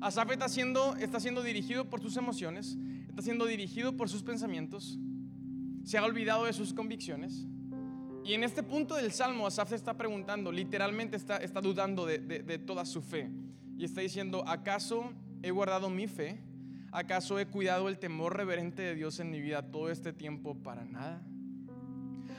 Asaf 0.00 0.30
está 0.32 0.48
siendo, 0.48 0.96
está 0.96 1.20
siendo 1.20 1.42
dirigido 1.42 1.88
por 1.88 2.00
sus 2.00 2.16
emociones, 2.16 2.76
está 3.08 3.22
siendo 3.22 3.44
dirigido 3.46 3.96
por 3.96 4.08
sus 4.08 4.22
pensamientos, 4.22 4.98
se 5.84 5.98
ha 5.98 6.04
olvidado 6.04 6.46
de 6.46 6.52
sus 6.52 6.72
convicciones. 6.72 7.46
Y 8.24 8.34
en 8.34 8.44
este 8.44 8.62
punto 8.62 8.96
del 8.96 9.12
Salmo, 9.12 9.46
Asaf 9.46 9.68
se 9.68 9.76
está 9.76 9.96
preguntando, 9.96 10.50
literalmente 10.50 11.16
está, 11.16 11.36
está 11.36 11.60
dudando 11.60 12.06
de, 12.06 12.18
de 12.18 12.58
toda 12.58 12.84
su 12.84 13.02
fe. 13.02 13.30
Y 13.76 13.84
está 13.84 14.00
diciendo, 14.00 14.44
¿acaso 14.46 15.12
he 15.42 15.50
guardado 15.50 15.90
mi 15.90 16.06
fe? 16.06 16.42
¿Acaso 16.92 17.38
he 17.38 17.46
cuidado 17.46 17.88
el 17.88 17.98
temor 17.98 18.36
reverente 18.36 18.82
de 18.82 18.94
Dios 18.94 19.18
en 19.20 19.30
mi 19.30 19.40
vida 19.40 19.70
todo 19.70 19.90
este 19.90 20.12
tiempo 20.12 20.54
para 20.62 20.84
nada? 20.84 21.22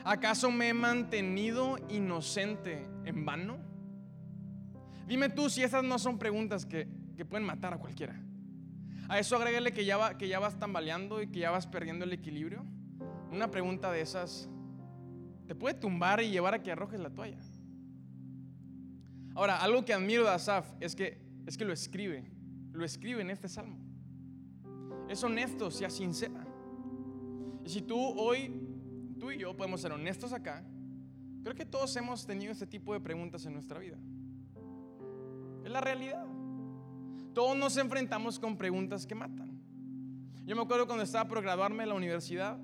¿Acaso 0.04 0.50
me 0.50 0.68
he 0.68 0.74
mantenido 0.74 1.78
inocente 1.88 2.86
en 3.06 3.24
vano? 3.24 3.56
Dime 5.06 5.30
tú 5.30 5.48
si 5.48 5.62
esas 5.62 5.82
no 5.82 5.98
son 5.98 6.18
preguntas 6.18 6.66
que, 6.66 6.86
pueden 7.28 7.46
matar 7.46 7.72
a 7.72 7.78
cualquiera. 7.78 8.20
A 9.08 9.18
eso 9.18 9.36
agrégale 9.36 9.72
que 9.72 9.86
ya, 9.86 10.18
que 10.18 10.28
ya 10.28 10.38
vas 10.38 10.58
tambaleando 10.58 11.22
y 11.22 11.28
que 11.28 11.40
ya 11.40 11.50
vas 11.50 11.66
perdiendo 11.66 12.04
el 12.04 12.12
equilibrio. 12.12 12.64
Una 13.32 13.50
pregunta 13.50 13.90
de 13.90 14.02
esas 14.02 14.48
te 15.46 15.54
puede 15.54 15.74
tumbar 15.74 16.22
y 16.22 16.30
llevar 16.30 16.52
a 16.52 16.62
que 16.62 16.70
arrojes 16.70 17.00
la 17.00 17.10
toalla. 17.10 17.38
Ahora, 19.34 19.62
algo 19.62 19.84
que 19.84 19.94
admiro 19.94 20.24
de 20.24 20.30
Asaf 20.30 20.70
es 20.80 20.94
que, 20.94 21.20
es 21.46 21.56
que 21.56 21.64
lo 21.64 21.72
escribe, 21.72 22.30
lo 22.72 22.84
escribe 22.84 23.22
en 23.22 23.30
este 23.30 23.48
salmo. 23.48 23.78
Es 25.08 25.24
honesto, 25.24 25.70
sea 25.70 25.90
sincera. 25.90 26.46
Y 27.64 27.68
si 27.68 27.82
tú 27.82 27.98
hoy 27.98 28.63
tú 29.14 29.30
y 29.30 29.38
yo 29.38 29.56
podemos 29.56 29.80
ser 29.80 29.92
honestos 29.92 30.32
acá, 30.32 30.64
creo 31.42 31.54
que 31.54 31.64
todos 31.64 31.94
hemos 31.96 32.26
tenido 32.26 32.52
este 32.52 32.66
tipo 32.66 32.92
de 32.92 33.00
preguntas 33.00 33.44
en 33.46 33.52
nuestra 33.54 33.78
vida. 33.78 33.96
Es 35.64 35.70
la 35.70 35.80
realidad. 35.80 36.26
Todos 37.32 37.56
nos 37.56 37.76
enfrentamos 37.76 38.38
con 38.38 38.56
preguntas 38.56 39.06
que 39.06 39.14
matan. 39.14 39.60
Yo 40.46 40.54
me 40.54 40.62
acuerdo 40.62 40.86
cuando 40.86 41.02
estaba 41.04 41.26
por 41.26 41.42
graduarme 41.42 41.84
en 41.84 41.88
la 41.88 41.94
universidad 41.94 42.58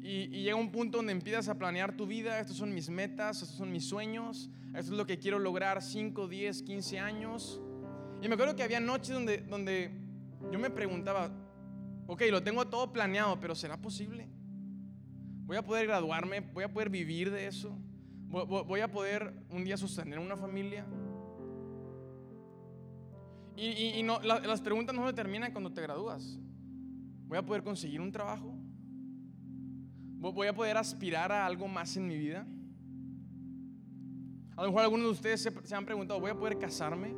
y, 0.00 0.28
llega 0.28 0.54
un 0.54 0.70
punto 0.70 0.98
donde 0.98 1.12
empiezas 1.12 1.48
a 1.48 1.58
planear 1.58 1.96
tu 1.96 2.06
vida, 2.06 2.38
estos 2.38 2.56
son 2.56 2.72
mis 2.72 2.88
metas, 2.90 3.42
estos 3.42 3.56
son 3.56 3.72
mis 3.72 3.86
sueños, 3.86 4.50
esto 4.68 4.92
es 4.92 4.98
lo 4.98 5.06
que 5.06 5.18
quiero 5.18 5.38
lograr 5.38 5.82
5, 5.82 6.28
10, 6.28 6.62
15 6.62 6.98
años. 7.00 7.60
Y 8.22 8.28
me 8.28 8.34
acuerdo 8.34 8.54
que 8.54 8.62
había 8.62 8.80
noches 8.80 9.14
donde, 9.14 9.38
donde 9.38 9.90
yo 10.52 10.58
me 10.58 10.70
preguntaba, 10.70 11.30
ok, 12.06 12.22
lo 12.30 12.42
tengo 12.42 12.66
todo 12.68 12.92
planeado, 12.92 13.40
pero 13.40 13.54
¿será 13.54 13.76
posible? 13.76 14.28
Voy 15.44 15.56
a 15.56 15.62
poder 15.62 15.86
graduarme, 15.86 16.40
voy 16.40 16.64
a 16.64 16.72
poder 16.72 16.88
vivir 16.88 17.30
de 17.30 17.46
eso, 17.46 17.78
voy 18.28 18.80
a 18.80 18.90
poder 18.90 19.32
un 19.50 19.64
día 19.64 19.76
sostener 19.76 20.18
una 20.18 20.36
familia. 20.36 20.86
Y, 23.56 24.02
no, 24.02 24.20
las 24.20 24.60
preguntas 24.60 24.94
no 24.94 25.06
se 25.06 25.12
terminan 25.12 25.52
cuando 25.52 25.72
te 25.72 25.80
gradúas. 25.80 26.38
Voy 27.26 27.38
a 27.38 27.42
poder 27.42 27.62
conseguir 27.62 28.00
un 28.00 28.10
trabajo. 28.10 28.52
¿Voy 30.18 30.46
a 30.48 30.54
poder 30.54 30.76
aspirar 30.76 31.30
a 31.30 31.46
algo 31.46 31.68
más 31.68 31.96
en 31.96 32.08
mi 32.08 32.16
vida? 32.16 32.46
A 34.56 34.62
lo 34.62 34.68
mejor 34.68 34.82
algunos 34.82 35.06
de 35.06 35.12
ustedes 35.12 35.42
se, 35.42 35.74
han 35.74 35.84
preguntado, 35.84 36.20
¿voy 36.20 36.30
a 36.30 36.34
poder 36.34 36.58
casarme? 36.58 37.12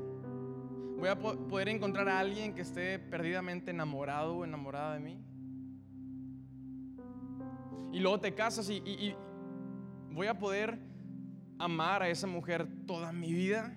¿Voy 0.98 1.08
a 1.08 1.18
poder 1.18 1.68
encontrar 1.68 2.08
a 2.08 2.18
alguien 2.18 2.54
que 2.54 2.62
esté 2.62 2.98
perdidamente 2.98 3.70
enamorado 3.70 4.38
o 4.38 4.44
enamorada 4.44 4.94
de 4.94 5.00
mí? 5.00 5.18
Y 7.92 8.00
luego 8.00 8.20
te 8.20 8.34
casas 8.34 8.68
y 8.70 9.14
voy 10.10 10.26
a 10.26 10.38
poder 10.38 10.78
amar 11.58 12.02
a 12.02 12.08
esa 12.08 12.26
mujer 12.26 12.68
toda 12.86 13.12
mi 13.12 13.32
vida. 13.32 13.76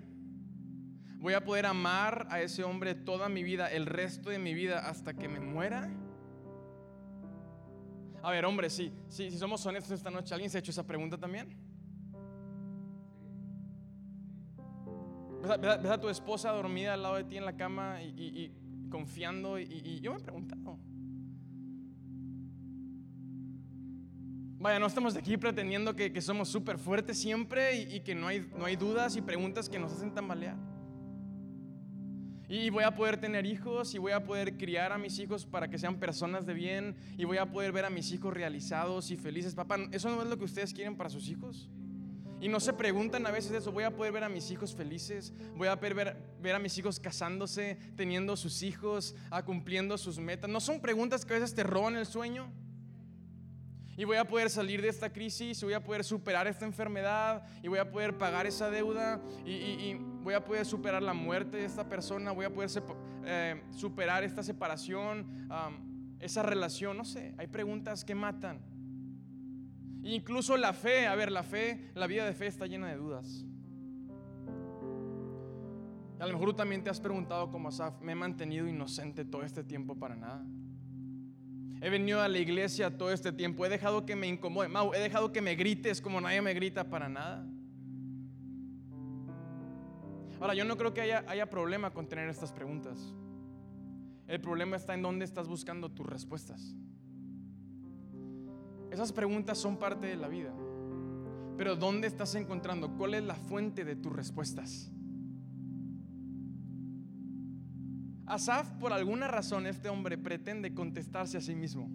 Voy 1.18 1.34
a 1.34 1.44
poder 1.44 1.66
amar 1.66 2.28
a 2.30 2.42
ese 2.42 2.64
hombre 2.64 2.96
toda 2.96 3.28
mi 3.28 3.44
vida, 3.44 3.70
el 3.70 3.86
resto 3.86 4.30
de 4.30 4.40
mi 4.40 4.54
vida, 4.54 4.88
hasta 4.88 5.14
que 5.14 5.28
me 5.28 5.40
muera. 5.40 5.90
A 8.22 8.32
ver, 8.32 8.46
hombre, 8.46 8.70
sí, 8.70 8.94
si 9.08 9.32
somos 9.32 9.66
honestos 9.66 9.92
esta 9.92 10.10
noche, 10.10 10.34
¿alguien 10.34 10.50
se 10.50 10.58
ha 10.58 10.60
hecho 10.60 10.72
esa 10.72 10.86
pregunta 10.86 11.18
también? 11.18 11.58
¿Ves 15.42 15.92
a, 15.92 16.00
tu 16.00 16.10
esposa 16.10 16.52
dormida 16.52 16.94
al 16.94 17.04
lado 17.04 17.16
de 17.16 17.24
ti 17.24 17.38
en 17.38 17.46
la 17.46 17.56
cama 17.56 18.02
y, 18.02 18.52
confiando? 18.90 19.58
Y, 19.60 20.00
yo 20.02 20.12
me 20.12 20.20
he 20.20 20.22
preguntado. 20.22 20.78
Vaya, 24.60 24.78
no 24.78 24.88
estamos 24.88 25.16
aquí 25.16 25.38
pretendiendo 25.38 25.96
que, 25.96 26.22
somos 26.22 26.50
súper 26.50 26.78
fuertes 26.78 27.18
siempre 27.18 27.78
y, 27.78 28.02
que 28.02 28.14
no 28.14 28.28
hay, 28.28 28.46
no 28.58 28.66
hay 28.66 28.76
dudas 28.76 29.16
y 29.16 29.22
preguntas 29.22 29.70
que 29.70 29.80
nos 29.80 29.94
hacen 29.94 30.14
tambalear. 30.14 30.58
Y 32.50 32.70
voy 32.70 32.84
a 32.84 32.94
poder 32.94 33.22
tener 33.22 33.46
hijos 33.46 33.96
y 33.96 34.00
voy 34.00 34.12
a 34.12 34.26
poder 34.26 34.58
criar 34.58 34.92
a 34.92 34.98
mis 34.98 35.18
hijos 35.20 35.46
para 35.46 35.70
que 35.70 35.78
sean 35.78 35.98
personas 35.98 36.46
de 36.46 36.54
bien 36.54 36.98
y 37.18 37.24
voy 37.24 37.38
a 37.38 37.46
poder 37.46 37.72
ver 37.72 37.86
a 37.86 37.90
mis 37.90 38.12
hijos 38.12 38.34
realizados 38.34 39.12
y 39.12 39.16
felices. 39.16 39.56
Papá, 39.56 39.78
¿eso 39.92 40.10
no 40.10 40.22
es 40.22 40.28
lo 40.28 40.38
que 40.38 40.44
ustedes 40.44 40.74
quieren 40.74 40.98
para 40.98 41.10
sus 41.10 41.30
hijos? 41.30 41.70
Y 42.42 42.50
no 42.50 42.60
se 42.60 42.74
preguntan 42.74 43.26
a 43.28 43.32
veces 43.32 43.54
eso, 43.54 43.72
voy 43.72 43.86
a 43.86 43.96
poder 43.96 44.12
ver 44.12 44.26
a 44.26 44.30
mis 44.30 44.52
hijos 44.52 44.76
felices, 44.76 45.34
voy 45.56 45.70
a 45.70 45.78
poder 45.78 45.94
ver, 45.94 46.18
ver 46.42 46.56
a 46.56 46.60
mis 46.60 46.78
hijos 46.78 47.00
casándose, 47.00 47.78
teniendo 47.96 48.36
sus 48.36 48.62
hijos, 48.62 49.16
a 49.30 49.46
cumpliendo 49.46 49.98
sus 49.98 50.20
metas. 50.20 50.50
¿No 50.50 50.60
son 50.60 50.82
preguntas 50.82 51.26
que 51.26 51.34
a 51.34 51.40
veces 51.40 51.56
te 51.56 51.64
roban 51.64 51.96
el 51.96 52.06
sueño? 52.06 52.52
Y 54.00 54.06
voy 54.06 54.16
a 54.16 54.24
poder 54.24 54.50
salir 54.50 54.82
de 54.82 54.88
esta 54.88 55.12
crisis, 55.12 55.62
y 55.62 55.66
voy 55.66 55.74
a 55.74 55.84
poder 55.84 56.06
superar 56.06 56.48
esta 56.48 56.64
enfermedad, 56.64 57.44
y 57.62 57.68
voy 57.68 57.80
a 57.80 57.92
poder 57.92 58.18
pagar 58.18 58.48
esa 58.48 58.70
deuda, 58.70 59.22
y, 59.46 59.94
voy 60.24 60.36
a 60.36 60.42
poder 60.42 60.66
superar 60.66 61.04
la 61.04 61.14
muerte 61.14 61.58
de 61.58 61.66
esta 61.66 61.90
persona, 61.90 62.32
voy 62.32 62.46
a 62.46 62.54
poder 62.54 62.70
eh, 63.26 63.62
superar 63.72 64.24
esta 64.24 64.42
separación, 64.42 65.28
esa 66.18 66.44
relación, 66.44 66.96
no 66.96 67.04
sé, 67.04 67.36
hay 67.38 67.48
preguntas 67.48 68.06
que 68.06 68.16
matan. 68.16 68.62
Incluso 70.04 70.56
la 70.56 70.72
fe, 70.72 71.06
a 71.06 71.16
ver, 71.16 71.30
la 71.30 71.44
fe, 71.44 71.92
la 71.94 72.08
vida 72.08 72.26
de 72.26 72.34
fe 72.34 72.48
está 72.48 72.68
llena 72.68 72.88
de 72.88 72.96
dudas. 72.96 73.46
A 76.20 76.26
lo 76.26 76.32
mejor 76.32 76.52
tú 76.52 76.54
también 76.54 76.86
te 76.86 76.90
has 76.90 77.02
preguntado 77.02 77.52
como 77.52 77.68
Asaf, 77.68 78.00
me 78.00 78.14
he 78.14 78.16
mantenido 78.16 78.66
inocente 78.66 79.26
todo 79.26 79.44
este 79.44 79.66
tiempo 79.66 80.00
para 80.00 80.16
nada. 80.16 80.46
He 81.82 81.90
venido 81.90 82.22
a 82.22 82.28
la 82.28 82.38
iglesia 82.38 82.98
todo 82.98 83.12
este 83.12 83.32
tiempo. 83.32 83.66
He 83.66 83.70
dejado 83.70 84.06
que 84.06 84.16
me 84.16 84.28
incomode. 84.28 84.70
He 84.96 85.00
dejado 85.00 85.32
que 85.32 85.42
me 85.42 85.56
grites 85.56 86.02
como 86.02 86.20
nadie 86.20 86.42
me 86.42 86.54
grita 86.54 86.90
para 86.90 87.08
nada. 87.08 87.48
Ahora, 90.42 90.54
yo 90.54 90.66
no 90.66 90.78
creo 90.78 90.94
que 90.94 91.02
haya, 91.02 91.24
haya 91.28 91.50
problema 91.50 91.92
con 91.92 92.08
tener 92.08 92.30
estas 92.30 92.52
preguntas. 92.52 93.14
El 94.28 94.40
problema 94.42 94.76
está 94.76 94.94
en 94.94 95.02
dónde 95.02 95.26
estás 95.26 95.48
buscando 95.48 95.90
tus 95.90 96.06
respuestas. 96.06 96.76
Esas 98.92 99.12
preguntas 99.12 99.58
son 99.58 99.78
parte 99.78 100.08
de 100.08 100.16
la 100.18 100.28
vida. 100.28 100.54
Pero 101.58 101.76
¿dónde 101.76 102.08
estás 102.08 102.36
encontrando? 102.36 102.96
¿Cuál 102.96 103.16
es 103.16 103.24
la 103.24 103.36
fuente 103.36 103.84
de 103.86 103.96
tus 103.96 104.14
respuestas? 104.14 104.92
Asaf, 108.30 108.70
por 108.80 108.94
alguna 108.94 109.28
razón, 109.28 109.66
este 109.66 109.90
hombre 109.90 110.16
pretende 110.16 110.74
contestarse 110.74 111.38
a 111.38 111.42
sí 111.42 111.56
mismo. 111.56 111.90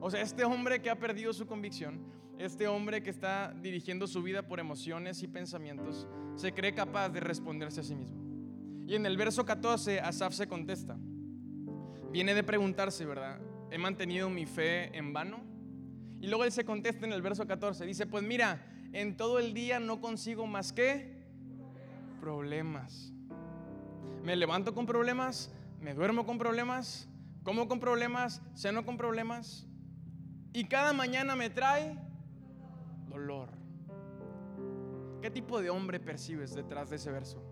O 0.00 0.08
sea, 0.08 0.22
este 0.22 0.44
hombre 0.44 0.80
que 0.80 0.88
ha 0.88 0.98
perdido 1.00 1.32
su 1.32 1.46
convicción, 1.46 2.00
este 2.38 2.68
hombre 2.68 3.02
que 3.02 3.10
está 3.10 3.52
dirigiendo 3.60 4.06
su 4.06 4.22
vida 4.22 4.46
por 4.46 4.60
emociones 4.60 5.22
y 5.24 5.26
pensamientos, 5.26 6.06
se 6.36 6.52
cree 6.52 6.74
capaz 6.74 7.08
de 7.08 7.18
responderse 7.18 7.80
a 7.80 7.82
sí 7.82 7.96
mismo. 7.96 8.22
Y 8.86 8.94
en 8.94 9.04
el 9.04 9.16
verso 9.16 9.44
14, 9.44 9.98
Asaf 9.98 10.32
se 10.32 10.46
contesta. 10.46 10.96
Viene 12.12 12.34
de 12.34 12.44
preguntarse, 12.44 13.04
¿verdad? 13.04 13.40
¿He 13.72 13.78
mantenido 13.78 14.30
mi 14.30 14.46
fe 14.46 14.96
en 14.96 15.12
vano? 15.12 15.42
Y 16.20 16.28
luego 16.28 16.44
él 16.44 16.52
se 16.52 16.64
contesta 16.64 17.04
en 17.04 17.12
el 17.12 17.20
verso 17.20 17.48
14. 17.48 17.84
Dice, 17.84 18.06
pues 18.06 18.22
mira, 18.22 18.64
en 18.92 19.16
todo 19.16 19.40
el 19.40 19.52
día 19.54 19.80
no 19.80 20.00
consigo 20.00 20.46
más 20.46 20.72
que 20.72 21.24
problemas. 22.20 23.12
Me 24.22 24.36
levanto 24.36 24.72
con 24.72 24.86
problemas, 24.86 25.52
me 25.84 25.92
duermo 25.92 26.24
con 26.24 26.38
problemas, 26.38 27.06
como 27.42 27.68
con 27.68 27.78
problemas, 27.78 28.40
ceno 28.54 28.86
con 28.86 28.96
problemas 28.96 29.66
y 30.54 30.64
cada 30.64 30.94
mañana 30.94 31.36
me 31.36 31.50
trae 31.50 31.98
dolor. 33.06 33.50
¿Qué 35.20 35.30
tipo 35.30 35.60
de 35.60 35.68
hombre 35.68 36.00
percibes 36.00 36.54
detrás 36.54 36.88
de 36.88 36.96
ese 36.96 37.10
verso? 37.10 37.44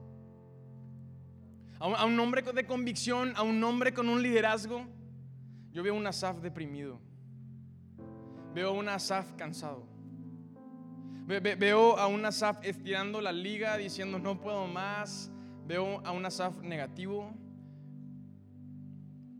A 1.78 2.06
un, 2.06 2.18
hombre 2.20 2.40
de 2.40 2.64
convicción, 2.64 3.34
a 3.36 3.42
un 3.42 3.62
hombre 3.64 3.92
con 3.92 4.08
un 4.08 4.22
liderazgo. 4.22 4.86
Yo 5.70 5.82
veo 5.82 5.94
un 5.94 6.06
Asaf 6.06 6.38
deprimido. 6.38 7.00
Veo 8.54 8.72
un 8.72 8.88
Asaf 8.88 9.32
cansado. 9.32 9.84
Veo 11.26 11.98
a 11.98 12.06
un 12.06 12.24
Asaf 12.24 12.64
estirando 12.64 13.20
la 13.20 13.32
liga 13.32 13.76
diciendo 13.76 14.18
no 14.18 14.40
puedo 14.40 14.66
más. 14.68 15.30
Veo 15.66 16.00
a 16.06 16.12
un 16.12 16.24
Asaf 16.24 16.56
negativo. 16.62 17.34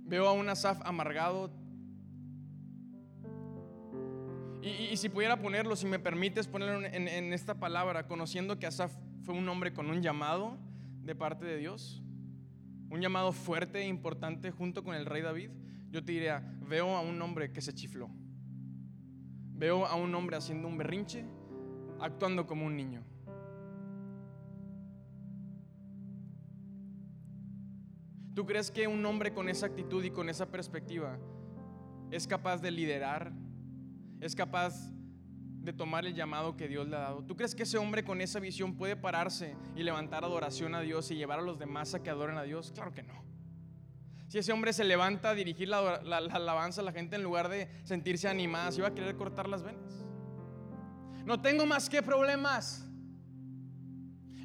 Veo 0.04 0.26
a 0.28 0.32
un 0.32 0.48
Asaf 0.48 0.80
amargado. 0.84 1.50
Y, 4.62 4.96
si 4.96 5.08
pudiera 5.08 5.40
ponerlo, 5.40 5.74
si 5.74 5.86
me 5.86 5.98
permites 5.98 6.46
ponerlo 6.46 6.86
en, 6.86 7.08
en 7.08 7.32
esta 7.32 7.58
palabra, 7.58 8.06
conociendo 8.06 8.58
que 8.58 8.66
Asaf 8.66 8.94
fue 9.22 9.34
un 9.34 9.48
hombre 9.48 9.72
con 9.72 9.90
un 9.90 10.02
llamado 10.02 10.58
de 11.02 11.14
parte 11.14 11.44
de 11.44 11.56
Dios, 11.56 12.02
un 12.90 13.00
llamado 13.00 13.32
fuerte 13.32 13.80
e 13.80 13.86
importante 13.86 14.50
junto 14.50 14.84
con 14.84 14.94
el 14.94 15.06
rey 15.06 15.22
David, 15.22 15.50
yo 15.90 16.04
te 16.04 16.12
diría, 16.12 16.42
veo 16.68 16.96
a 16.96 17.00
un 17.00 17.20
hombre 17.20 17.52
que 17.52 17.60
se 17.60 17.74
chifló. 17.74 18.08
Veo 19.54 19.86
a 19.86 19.94
un 19.94 20.14
hombre 20.14 20.36
haciendo 20.36 20.68
un 20.68 20.78
berrinche, 20.78 21.24
actuando 22.00 22.46
como 22.46 22.66
un 22.66 22.76
niño. 22.76 23.04
¿Tú 28.35 28.47
crees 28.47 28.71
que 28.71 28.87
un 28.87 29.05
hombre 29.05 29.35
con 29.35 29.49
esa 29.49 29.66
actitud 29.66 30.03
y 30.05 30.11
con 30.11 30.29
esa 30.29 30.47
perspectiva 30.47 31.18
es 32.11 32.27
capaz 32.27 32.62
de 32.62 32.71
liderar? 32.71 33.33
¿Es 34.21 34.35
capaz 34.35 34.90
de 35.61 35.73
tomar 35.73 36.07
el 36.07 36.14
llamado 36.14 36.57
que 36.57 36.66
Dios 36.66 36.88
le 36.88 36.97
ha 36.97 37.01
dado? 37.01 37.25
¿Tú 37.25 37.37
crees 37.37 37.55
que 37.55 37.64
ese 37.64 37.77
hombre 37.77 38.05
con 38.05 38.21
esa 38.21 38.40
visión 38.40 38.75
puede 38.77 38.97
pararse 38.97 39.57
y 39.77 39.83
levantar 39.83 40.25
adoración 40.25 40.75
a 40.75 40.81
Dios 40.81 41.11
y 41.11 41.16
llevar 41.16 41.40
a 41.40 41.42
los 41.42 41.59
demás 41.59 41.95
a 41.95 42.03
que 42.03 42.09
adoren 42.09 42.38
a 42.38 42.42
Dios? 42.42 42.73
Claro 42.73 42.92
que 42.92 43.03
no. 43.03 43.23
Si 44.29 44.38
ese 44.38 44.51
hombre 44.51 44.73
se 44.73 44.85
levanta 44.85 45.29
a 45.29 45.35
dirigir 45.35 45.68
la, 45.68 45.97
alabanza 45.97 46.81
a 46.81 46.85
la 46.85 46.92
gente 46.92 47.16
en 47.16 47.23
lugar 47.23 47.51
de 47.51 47.68
sentirse 47.85 48.29
animada, 48.29 48.73
se 48.73 48.79
iba 48.79 48.88
a 48.88 48.95
querer 48.95 49.14
cortar 49.14 49.47
las 49.47 49.62
venas. 49.62 50.07
No 51.27 51.42
tengo 51.42 51.66
más 51.66 51.90
que 51.90 52.03
problemas. 52.03 52.88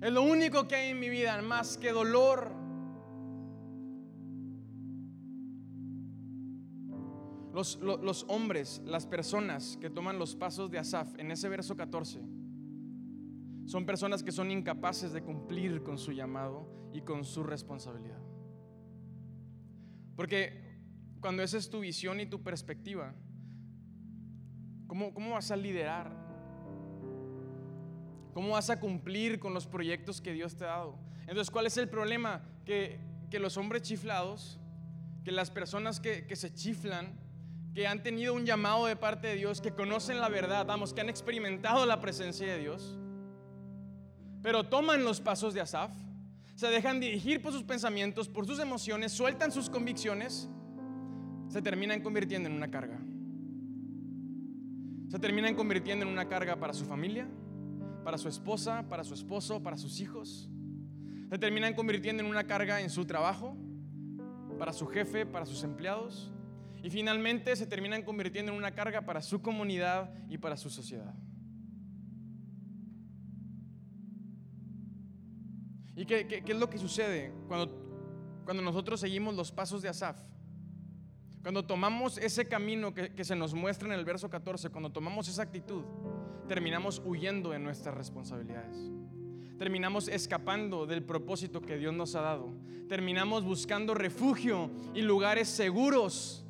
Es 0.02 0.12
lo 0.12 0.24
único 0.24 0.68
que 0.68 0.76
hay 0.76 0.90
en 0.90 1.00
mi 1.00 1.08
vida, 1.08 1.42
más 1.42 1.78
que 1.78 1.94
dolor. 1.94 2.57
Los, 7.58 8.24
hombres, 8.28 8.84
las 8.86 9.08
personas 9.08 9.80
que 9.82 9.90
toman 9.90 10.20
los 10.20 10.36
pasos 10.36 10.70
de 10.70 10.78
Asaf 10.78 11.18
en 11.18 11.32
ese 11.32 11.50
verso 11.50 11.76
14, 11.76 12.22
son 13.66 13.84
personas 13.88 14.22
que 14.22 14.32
son 14.32 14.52
incapaces 14.52 15.12
de 15.12 15.24
cumplir 15.24 15.82
con 15.82 15.98
su 15.98 16.12
llamado 16.12 16.70
y 16.94 17.02
con 17.02 17.26
su 17.26 17.42
responsabilidad. 17.42 18.22
Porque 20.16 20.78
cuando 21.20 21.42
esa 21.42 21.58
es 21.58 21.68
tu 21.72 21.80
visión 21.80 22.20
y 22.20 22.28
tu 22.28 22.44
perspectiva, 22.44 23.16
¿cómo, 24.86 25.12
cómo 25.16 25.32
vas 25.32 25.50
a 25.50 25.56
liderar? 25.56 26.12
¿Cómo 28.36 28.50
vas 28.50 28.70
a 28.70 28.80
cumplir 28.80 29.40
con 29.40 29.56
los 29.56 29.66
proyectos 29.66 30.22
que 30.22 30.32
Dios 30.32 30.56
te 30.58 30.66
ha 30.66 30.68
dado? 30.68 31.00
Entonces, 31.22 31.50
¿cuál 31.50 31.66
es 31.66 31.76
el 31.78 31.90
problema? 31.90 32.48
Que, 32.66 33.00
los 33.32 33.58
hombres 33.58 33.82
chiflados, 33.82 34.60
que 35.24 35.32
las 35.32 35.50
personas 35.50 36.00
que, 36.00 36.28
que 36.28 36.36
se 36.36 36.54
chiflan, 36.54 37.26
que 37.78 37.86
han 37.86 38.02
tenido 38.02 38.34
un 38.34 38.44
llamado 38.44 38.88
de 38.88 38.96
parte 38.96 39.28
de 39.28 39.36
Dios, 39.36 39.62
que 39.62 39.72
conocen 39.72 40.20
la 40.20 40.30
verdad, 40.30 40.66
vamos, 40.66 40.96
que 40.96 41.02
han 41.02 41.10
experimentado 41.10 41.86
la 41.86 42.02
presencia 42.02 42.48
de 42.48 42.58
Dios, 42.58 42.98
pero 44.42 44.64
toman 44.64 45.04
los 45.04 45.22
pasos 45.22 45.54
de 45.54 45.62
Asaf, 45.62 45.92
se 46.56 46.70
dejan 46.70 47.00
dirigir 47.00 47.40
por 47.40 47.54
sus 47.54 47.62
pensamientos, 47.62 48.30
por 48.30 48.48
sus 48.48 48.58
emociones, 48.58 49.12
sueltan 49.12 49.52
sus 49.52 49.70
convicciones, 49.70 50.50
se 51.50 51.62
terminan 51.62 52.02
convirtiendo 52.02 52.50
en 52.50 52.56
una 52.56 52.72
carga. 52.72 53.00
Se 55.10 55.20
terminan 55.20 55.54
convirtiendo 55.54 56.04
en 56.04 56.12
una 56.12 56.28
carga 56.28 56.56
para 56.56 56.74
su 56.74 56.84
familia, 56.84 57.30
para 58.04 58.18
su 58.18 58.28
esposa, 58.28 58.88
para 58.90 59.04
su 59.04 59.14
esposo, 59.14 59.62
para 59.62 59.78
sus 59.78 60.00
hijos. 60.00 60.50
Se 61.30 61.38
terminan 61.38 61.76
convirtiendo 61.76 62.24
en 62.24 62.30
una 62.32 62.46
carga 62.46 62.82
en 62.82 62.90
su 62.90 63.06
trabajo, 63.06 63.56
para 64.58 64.74
su 64.74 64.88
jefe, 64.88 65.28
para 65.28 65.46
sus 65.46 65.64
empleados. 65.64 66.34
Y 66.88 66.90
finalmente 66.90 67.54
se 67.58 67.68
terminan 67.68 68.02
convirtiendo 68.02 68.54
en 68.54 68.58
una 68.58 68.74
carga 68.74 69.02
para 69.02 69.22
su 69.22 69.42
comunidad 69.42 70.10
y 70.30 70.38
para 70.38 70.56
su 70.56 70.70
sociedad. 70.70 71.14
¿Y 75.98 76.06
qué, 76.06 76.46
es 76.48 76.58
lo 76.58 76.70
que 76.70 76.78
sucede 76.78 77.34
cuando, 77.50 78.40
cuando 78.46 78.64
nosotros 78.64 79.02
seguimos 79.02 79.36
los 79.36 79.52
pasos 79.52 79.82
de 79.82 79.90
Asaf? 79.90 80.16
Cuando 81.42 81.66
tomamos 81.66 82.18
ese 82.20 82.48
camino 82.48 82.94
que, 82.94 83.14
que, 83.14 83.26
se 83.26 83.36
nos 83.36 83.54
muestra 83.54 83.90
en 83.90 84.00
el 84.00 84.06
verso 84.06 84.30
14, 84.30 84.70
cuando 84.70 84.90
tomamos 84.90 85.28
esa 85.28 85.42
actitud, 85.42 85.84
terminamos 86.48 87.02
huyendo 87.04 87.50
de 87.50 87.60
nuestras 87.60 87.96
responsabilidades. 87.96 88.78
Terminamos 89.60 90.08
escapando 90.08 90.86
del 90.86 91.04
propósito 91.04 91.60
que 91.60 91.78
Dios 91.78 91.94
nos 91.94 92.16
ha 92.16 92.22
dado. 92.22 92.54
Terminamos 92.88 93.44
buscando 93.44 93.94
refugio 93.94 94.72
y 94.96 95.02
lugares 95.02 95.50
seguros 95.50 96.46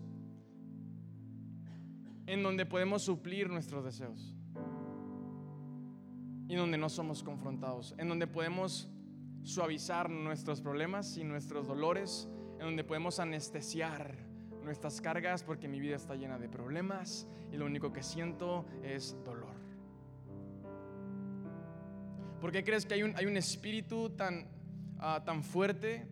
en 2.28 2.44
donde 2.44 2.66
podemos 2.66 3.02
suplir 3.02 3.50
nuestros 3.50 3.84
deseos. 3.84 4.36
Y 6.50 6.56
donde 6.56 6.78
no 6.78 6.90
somos 6.90 7.24
confrontados. 7.24 7.96
En 7.98 8.10
donde 8.10 8.28
podemos 8.28 8.90
suavizar 9.44 10.10
nuestros 10.10 10.62
problemas 10.62 11.18
y 11.18 11.24
nuestros 11.24 11.68
dolores, 11.68 12.30
en 12.60 12.66
donde 12.66 12.84
podemos 12.84 13.20
anestesiar 13.20 14.16
nuestras 14.64 15.00
cargas 15.00 15.44
porque 15.44 15.70
mi 15.70 15.80
vida 15.80 15.96
está 15.96 16.16
llena 16.16 16.38
de 16.38 16.50
problemas 16.50 17.28
y 17.52 17.56
lo 17.56 17.66
único 17.66 17.94
que 17.94 18.04
siento 18.04 18.66
es 18.84 19.16
dolor. 19.24 19.56
¿Por 22.42 22.52
qué 22.52 22.64
crees 22.64 22.86
que 22.86 22.96
hay 22.96 23.04
un, 23.04 23.16
hay 23.16 23.26
un 23.26 23.38
espíritu 23.38 24.10
tan, 24.10 24.48
ah, 25.00 25.24
tan 25.26 25.44
fuerte? 25.44 26.08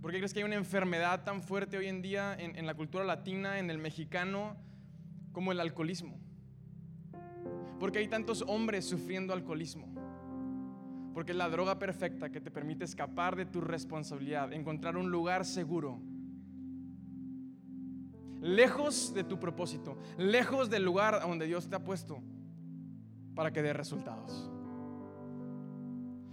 ¿Por 0.00 0.12
qué 0.12 0.18
crees 0.18 0.32
que 0.32 0.40
hay 0.40 0.44
una 0.44 0.54
enfermedad 0.54 1.24
tan 1.24 1.42
fuerte 1.42 1.76
hoy 1.76 1.88
en 1.88 2.00
día 2.00 2.34
en, 2.38 2.56
en 2.56 2.66
la 2.66 2.74
cultura 2.74 3.04
latina, 3.04 3.58
en 3.58 3.70
el 3.70 3.78
mexicano, 3.78 4.56
como 5.32 5.52
el 5.52 5.60
alcoholismo? 5.60 6.20
Porque 7.80 7.98
hay 7.98 8.08
tantos 8.08 8.44
hombres 8.46 8.84
sufriendo 8.84 9.32
alcoholismo. 9.32 9.88
Porque 11.14 11.32
es 11.32 11.38
la 11.38 11.48
droga 11.48 11.78
perfecta 11.78 12.30
que 12.30 12.40
te 12.40 12.50
permite 12.50 12.84
escapar 12.84 13.34
de 13.36 13.44
tu 13.44 13.60
responsabilidad, 13.60 14.52
encontrar 14.52 14.96
un 14.96 15.10
lugar 15.10 15.44
seguro. 15.44 16.00
Lejos 18.40 19.12
de 19.14 19.24
tu 19.24 19.38
propósito, 19.38 19.98
lejos 20.16 20.70
del 20.70 20.84
lugar 20.84 21.20
donde 21.20 21.46
Dios 21.46 21.68
te 21.68 21.76
ha 21.76 21.84
puesto 21.84 22.22
para 23.34 23.52
que 23.52 23.62
dé 23.62 23.72
resultados. 23.72 24.50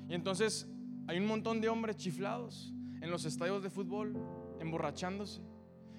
Y 0.08 0.14
entonces 0.14 0.68
hay 1.08 1.18
un 1.18 1.26
montón 1.26 1.62
de 1.62 1.70
hombres 1.70 1.98
chiflados 1.98 2.74
en 3.02 3.10
los 3.10 3.26
estadios 3.26 3.64
de 3.64 3.72
fútbol, 3.72 4.16
emborrachándose, 4.60 5.42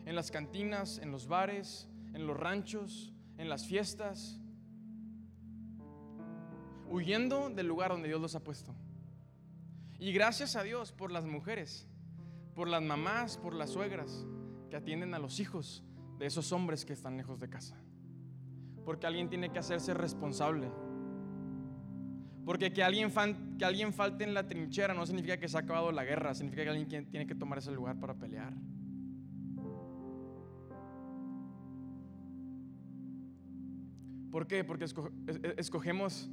en 0.04 0.14
las 0.14 0.30
cantinas, 0.30 0.98
en 0.98 1.10
los 1.10 1.26
bares, 1.26 1.89
en 2.14 2.26
los 2.26 2.36
ranchos, 2.36 3.12
en 3.38 3.48
las 3.48 3.66
fiestas, 3.66 4.40
huyendo 6.88 7.50
del 7.50 7.66
lugar 7.66 7.92
donde 7.92 8.08
Dios 8.08 8.20
los 8.20 8.34
ha 8.34 8.44
puesto. 8.44 8.74
Y 9.98 10.12
gracias 10.12 10.56
a 10.56 10.62
Dios 10.62 10.92
por 10.92 11.12
las 11.12 11.24
mujeres, 11.24 11.86
por 12.54 12.68
las 12.68 12.82
mamás, 12.82 13.38
por 13.38 13.54
las 13.54 13.70
suegras 13.70 14.26
que 14.70 14.76
atienden 14.76 15.14
a 15.14 15.18
los 15.18 15.40
hijos 15.40 15.84
de 16.18 16.26
esos 16.26 16.52
hombres 16.52 16.84
que 16.84 16.92
están 16.92 17.16
lejos 17.16 17.38
de 17.40 17.48
casa. 17.48 17.76
Porque 18.84 19.06
alguien 19.06 19.28
tiene 19.28 19.50
que 19.50 19.58
hacerse 19.58 19.94
responsable. 19.94 20.70
Porque 22.44 22.72
que 22.72 22.82
alguien, 22.82 23.12
que 23.58 23.64
alguien 23.64 23.92
falte 23.92 24.24
en 24.24 24.34
la 24.34 24.46
trinchera 24.46 24.94
no 24.94 25.06
significa 25.06 25.38
que 25.38 25.48
se 25.48 25.56
ha 25.56 25.60
acabado 25.60 25.92
la 25.92 26.04
guerra, 26.04 26.34
significa 26.34 26.64
que 26.64 26.70
alguien 26.70 27.10
tiene 27.10 27.26
que 27.26 27.34
tomar 27.34 27.58
ese 27.58 27.70
lugar 27.70 27.98
para 28.00 28.14
pelear. 28.14 28.54
¿Por 34.30 34.46
qué? 34.46 34.64
Porque 34.64 34.86
escogemos 35.56 36.30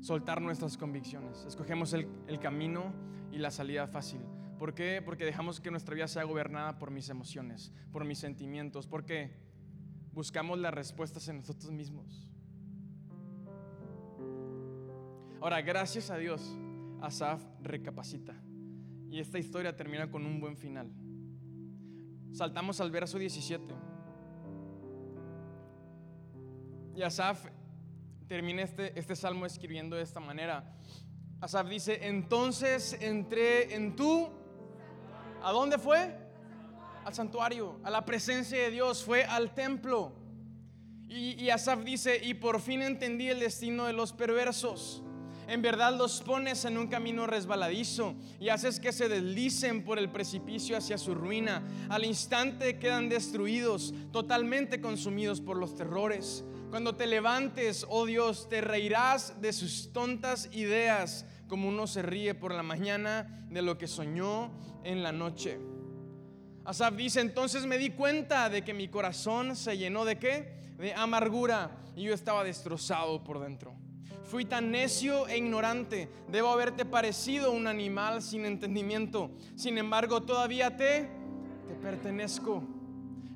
soltar 0.00 0.40
nuestras 0.40 0.76
convicciones. 0.76 1.44
Escogemos 1.46 1.92
el, 1.92 2.08
camino 2.40 2.92
y 3.30 3.38
la 3.38 3.50
salida 3.50 3.86
fácil. 3.86 4.20
¿Por 4.58 4.74
qué? 4.74 5.02
Porque 5.04 5.24
dejamos 5.24 5.60
que 5.60 5.70
nuestra 5.70 5.94
vida 5.94 6.08
sea 6.08 6.24
gobernada 6.24 6.78
por 6.78 6.90
mis 6.90 7.08
emociones, 7.08 7.72
por 7.92 8.04
mis 8.04 8.18
sentimientos, 8.18 8.86
porque 8.86 9.36
buscamos 10.12 10.58
las 10.58 10.74
respuestas 10.74 11.28
en 11.28 11.38
nosotros 11.38 11.70
mismos. 11.70 12.28
Ahora, 15.40 15.60
gracias 15.62 16.10
a 16.10 16.16
Dios, 16.16 16.56
Asaf 17.00 17.44
recapacita. 17.62 18.34
Y 19.10 19.20
esta 19.20 19.38
historia 19.38 19.76
termina 19.76 20.10
con 20.10 20.26
un 20.26 20.40
buen 20.40 20.56
final. 20.56 20.90
Saltamos 22.32 22.80
al 22.80 22.90
verso 22.90 23.18
17. 23.18 23.74
Y 26.98 27.02
Asaf 27.04 27.44
termina 28.26 28.62
este, 28.62 28.98
este 28.98 29.14
salmo 29.14 29.46
escribiendo 29.46 29.94
de 29.94 30.02
esta 30.02 30.18
manera. 30.18 30.64
Asaf 31.40 31.68
dice, 31.68 32.08
entonces 32.08 32.98
entré 33.00 33.72
en 33.76 33.94
tu... 33.94 34.28
¿A 35.40 35.52
dónde 35.52 35.78
fue? 35.78 36.12
Al 37.04 37.14
santuario, 37.14 37.78
a 37.84 37.90
la 37.90 38.04
presencia 38.04 38.58
de 38.58 38.72
Dios, 38.72 39.04
fue 39.04 39.22
al 39.22 39.54
templo. 39.54 40.10
Y, 41.08 41.40
y 41.40 41.50
Asaf 41.50 41.84
dice, 41.84 42.20
y 42.20 42.34
por 42.34 42.60
fin 42.60 42.82
entendí 42.82 43.28
el 43.28 43.38
destino 43.38 43.84
de 43.84 43.92
los 43.92 44.12
perversos. 44.12 45.04
En 45.46 45.62
verdad 45.62 45.96
los 45.96 46.20
pones 46.20 46.64
en 46.64 46.76
un 46.76 46.88
camino 46.88 47.28
resbaladizo 47.28 48.16
y 48.40 48.48
haces 48.48 48.80
que 48.80 48.92
se 48.92 49.08
deslicen 49.08 49.84
por 49.84 50.00
el 50.00 50.10
precipicio 50.10 50.76
hacia 50.76 50.98
su 50.98 51.14
ruina. 51.14 51.62
Al 51.90 52.04
instante 52.04 52.80
quedan 52.80 53.08
destruidos, 53.08 53.94
totalmente 54.10 54.80
consumidos 54.80 55.40
por 55.40 55.56
los 55.56 55.76
terrores. 55.76 56.44
Cuando 56.70 56.94
te 56.94 57.06
levantes, 57.06 57.86
oh 57.88 58.04
Dios, 58.04 58.48
te 58.50 58.60
reirás 58.60 59.40
de 59.40 59.54
sus 59.54 59.90
tontas 59.90 60.50
ideas, 60.52 61.24
como 61.48 61.66
uno 61.66 61.86
se 61.86 62.02
ríe 62.02 62.34
por 62.34 62.52
la 62.52 62.62
mañana 62.62 63.46
de 63.48 63.62
lo 63.62 63.78
que 63.78 63.86
soñó 63.86 64.50
en 64.84 65.02
la 65.02 65.10
noche. 65.10 65.58
Asaf 66.66 66.94
dice, 66.94 67.22
entonces 67.22 67.64
me 67.64 67.78
di 67.78 67.90
cuenta 67.90 68.50
de 68.50 68.62
que 68.62 68.74
mi 68.74 68.88
corazón 68.88 69.56
se 69.56 69.78
llenó 69.78 70.04
de 70.04 70.18
qué? 70.18 70.74
De 70.76 70.92
amargura 70.92 71.70
y 71.96 72.02
yo 72.02 72.12
estaba 72.12 72.44
destrozado 72.44 73.24
por 73.24 73.40
dentro. 73.40 73.74
Fui 74.24 74.44
tan 74.44 74.70
necio 74.70 75.26
e 75.26 75.38
ignorante, 75.38 76.10
debo 76.28 76.50
haberte 76.50 76.84
parecido 76.84 77.50
un 77.50 77.66
animal 77.66 78.20
sin 78.20 78.44
entendimiento. 78.44 79.30
Sin 79.56 79.78
embargo, 79.78 80.22
todavía 80.22 80.76
te, 80.76 81.08
te 81.66 81.74
pertenezco. 81.80 82.62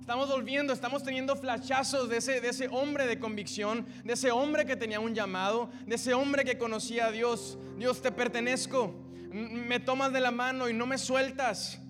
Estamos 0.02 0.28
volviendo, 0.28 0.72
estamos 0.72 1.04
teniendo 1.04 1.36
flashazos 1.36 2.08
de 2.08 2.16
ese, 2.16 2.40
de 2.40 2.48
ese 2.48 2.66
hombre 2.66 3.06
de 3.06 3.20
convicción, 3.20 3.86
de 4.02 4.14
ese 4.14 4.32
hombre 4.32 4.66
que 4.66 4.74
tenía 4.74 4.98
un 4.98 5.14
llamado, 5.14 5.70
de 5.86 5.94
ese 5.94 6.12
hombre 6.12 6.44
que 6.44 6.58
conocía 6.58 7.06
a 7.06 7.12
Dios. 7.12 7.56
Dios, 7.78 8.02
te 8.02 8.10
pertenezco. 8.10 8.92
Me 9.30 9.78
tomas 9.78 10.12
de 10.12 10.18
la 10.18 10.32
mano 10.32 10.68
y 10.68 10.74
no 10.74 10.86
me 10.86 10.98
sueltas. 10.98 11.80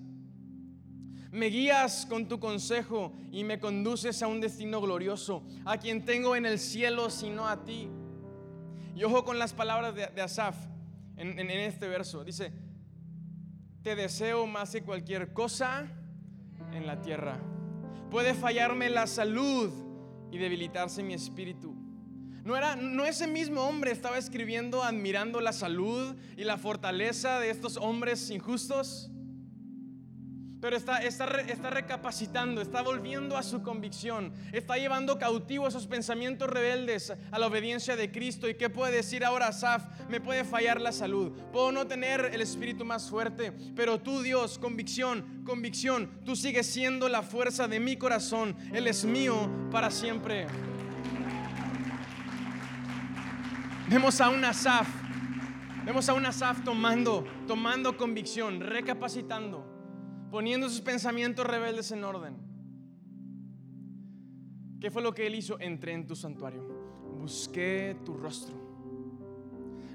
Me 1.31 1.47
guías 1.47 2.05
con 2.05 2.27
tu 2.27 2.39
consejo 2.39 3.13
y 3.31 3.43
me 3.43 3.59
conduces 3.59 4.21
a 4.21 4.27
un 4.27 4.41
destino 4.41 4.79
glorioso, 4.79 5.43
a 5.65 5.77
quien 5.77 6.05
tengo 6.05 6.35
en 6.35 6.45
el 6.45 6.59
cielo 6.59 7.09
sino 7.09 7.47
a 7.47 7.65
ti. 7.65 7.89
Y 8.95 9.03
ojo 9.05 9.25
con 9.25 9.39
las 9.39 9.53
palabras 9.53 9.95
de, 9.95 10.21
Asaf 10.21 10.55
en, 11.17 11.39
en 11.39 11.49
este 11.49 11.87
verso. 11.87 12.23
Dice, 12.23 12.53
te 13.81 13.95
deseo 13.95 14.45
más 14.45 14.69
que 14.69 14.83
cualquier 14.83 15.33
cosa 15.33 15.87
en 16.73 16.85
la 16.85 17.01
tierra 17.01 17.39
Puede 18.13 18.35
fallarme 18.35 18.91
la 18.91 19.07
salud 19.07 19.71
y 20.31 20.37
debilitarse 20.37 21.01
mi 21.01 21.15
espíritu. 21.15 21.73
No, 22.43 22.55
era, 22.55 22.75
no 22.75 23.05
ese 23.05 23.25
mismo 23.25 23.63
hombre 23.63 23.89
estaba 23.89 24.19
escribiendo 24.19 24.83
admirando 24.83 25.41
la 25.41 25.51
salud 25.51 26.15
y 26.37 26.43
la 26.43 26.59
fortaleza 26.59 27.39
de 27.39 27.49
estos 27.49 27.75
hombres 27.75 28.29
injustos 28.29 29.09
pero 30.63 30.77
está, 30.77 30.99
está, 30.99 31.25
está, 31.41 31.69
recapacitando, 31.71 32.61
está 32.61 32.81
volviendo 32.81 33.35
a 33.35 33.43
su 33.43 33.61
convicción, 33.61 34.31
está 34.53 34.77
llevando 34.77 35.19
cautivo 35.19 35.67
esos 35.67 35.87
pensamientos 35.87 36.49
rebeldes 36.49 37.11
a 37.31 37.37
la 37.37 37.47
obediencia 37.47 37.97
de 37.97 38.09
Cristo. 38.13 38.47
¿Y 38.47 38.55
qué 38.55 38.69
puede 38.69 38.93
decir 38.93 39.25
ahora 39.25 39.49
Asaf? 39.49 39.83
Me 40.07 40.21
puede 40.21 40.45
fallar 40.45 40.79
la 40.79 40.93
salud, 40.93 41.33
puedo 41.51 41.73
no 41.73 41.85
tener 41.85 42.29
el 42.33 42.39
espíritu 42.39 42.85
más 42.85 43.09
fuerte, 43.09 43.51
pero 43.75 43.99
tú 43.99 44.21
Dios, 44.21 44.57
convicción, 44.57 45.43
convicción, 45.45 46.09
tú 46.23 46.33
sigues 46.33 46.65
siendo 46.65 47.09
la 47.09 47.23
fuerza 47.23 47.67
de 47.67 47.81
mi 47.81 47.97
corazón, 47.97 48.55
Él 48.71 48.87
es 48.87 49.03
mío 49.03 49.49
para 49.69 49.91
siempre. 49.91 50.47
Vemos 53.89 54.21
a 54.21 54.29
un 54.29 54.45
Asaf, 54.45 54.87
vemos 55.83 56.07
a 56.07 56.13
un 56.13 56.25
Asaf 56.25 56.63
tomando, 56.63 57.27
tomando 57.47 57.97
convicción, 57.97 58.61
recapacitando 58.61 59.72
poniendo 60.33 60.67
sus 60.67 60.81
pensamientos 60.81 61.45
rebeldes 61.45 61.91
en 61.91 62.03
orden. 62.03 62.35
¿Qué 64.81 64.89
fue 64.89 65.03
lo 65.03 65.13
que 65.13 65.27
él 65.27 65.35
hizo? 65.35 65.59
Entré 65.59 65.93
en 65.93 66.07
tu 66.07 66.15
santuario. 66.15 66.63
busqué 67.19 67.95
tu 68.03 68.15
rostro. 68.15 68.55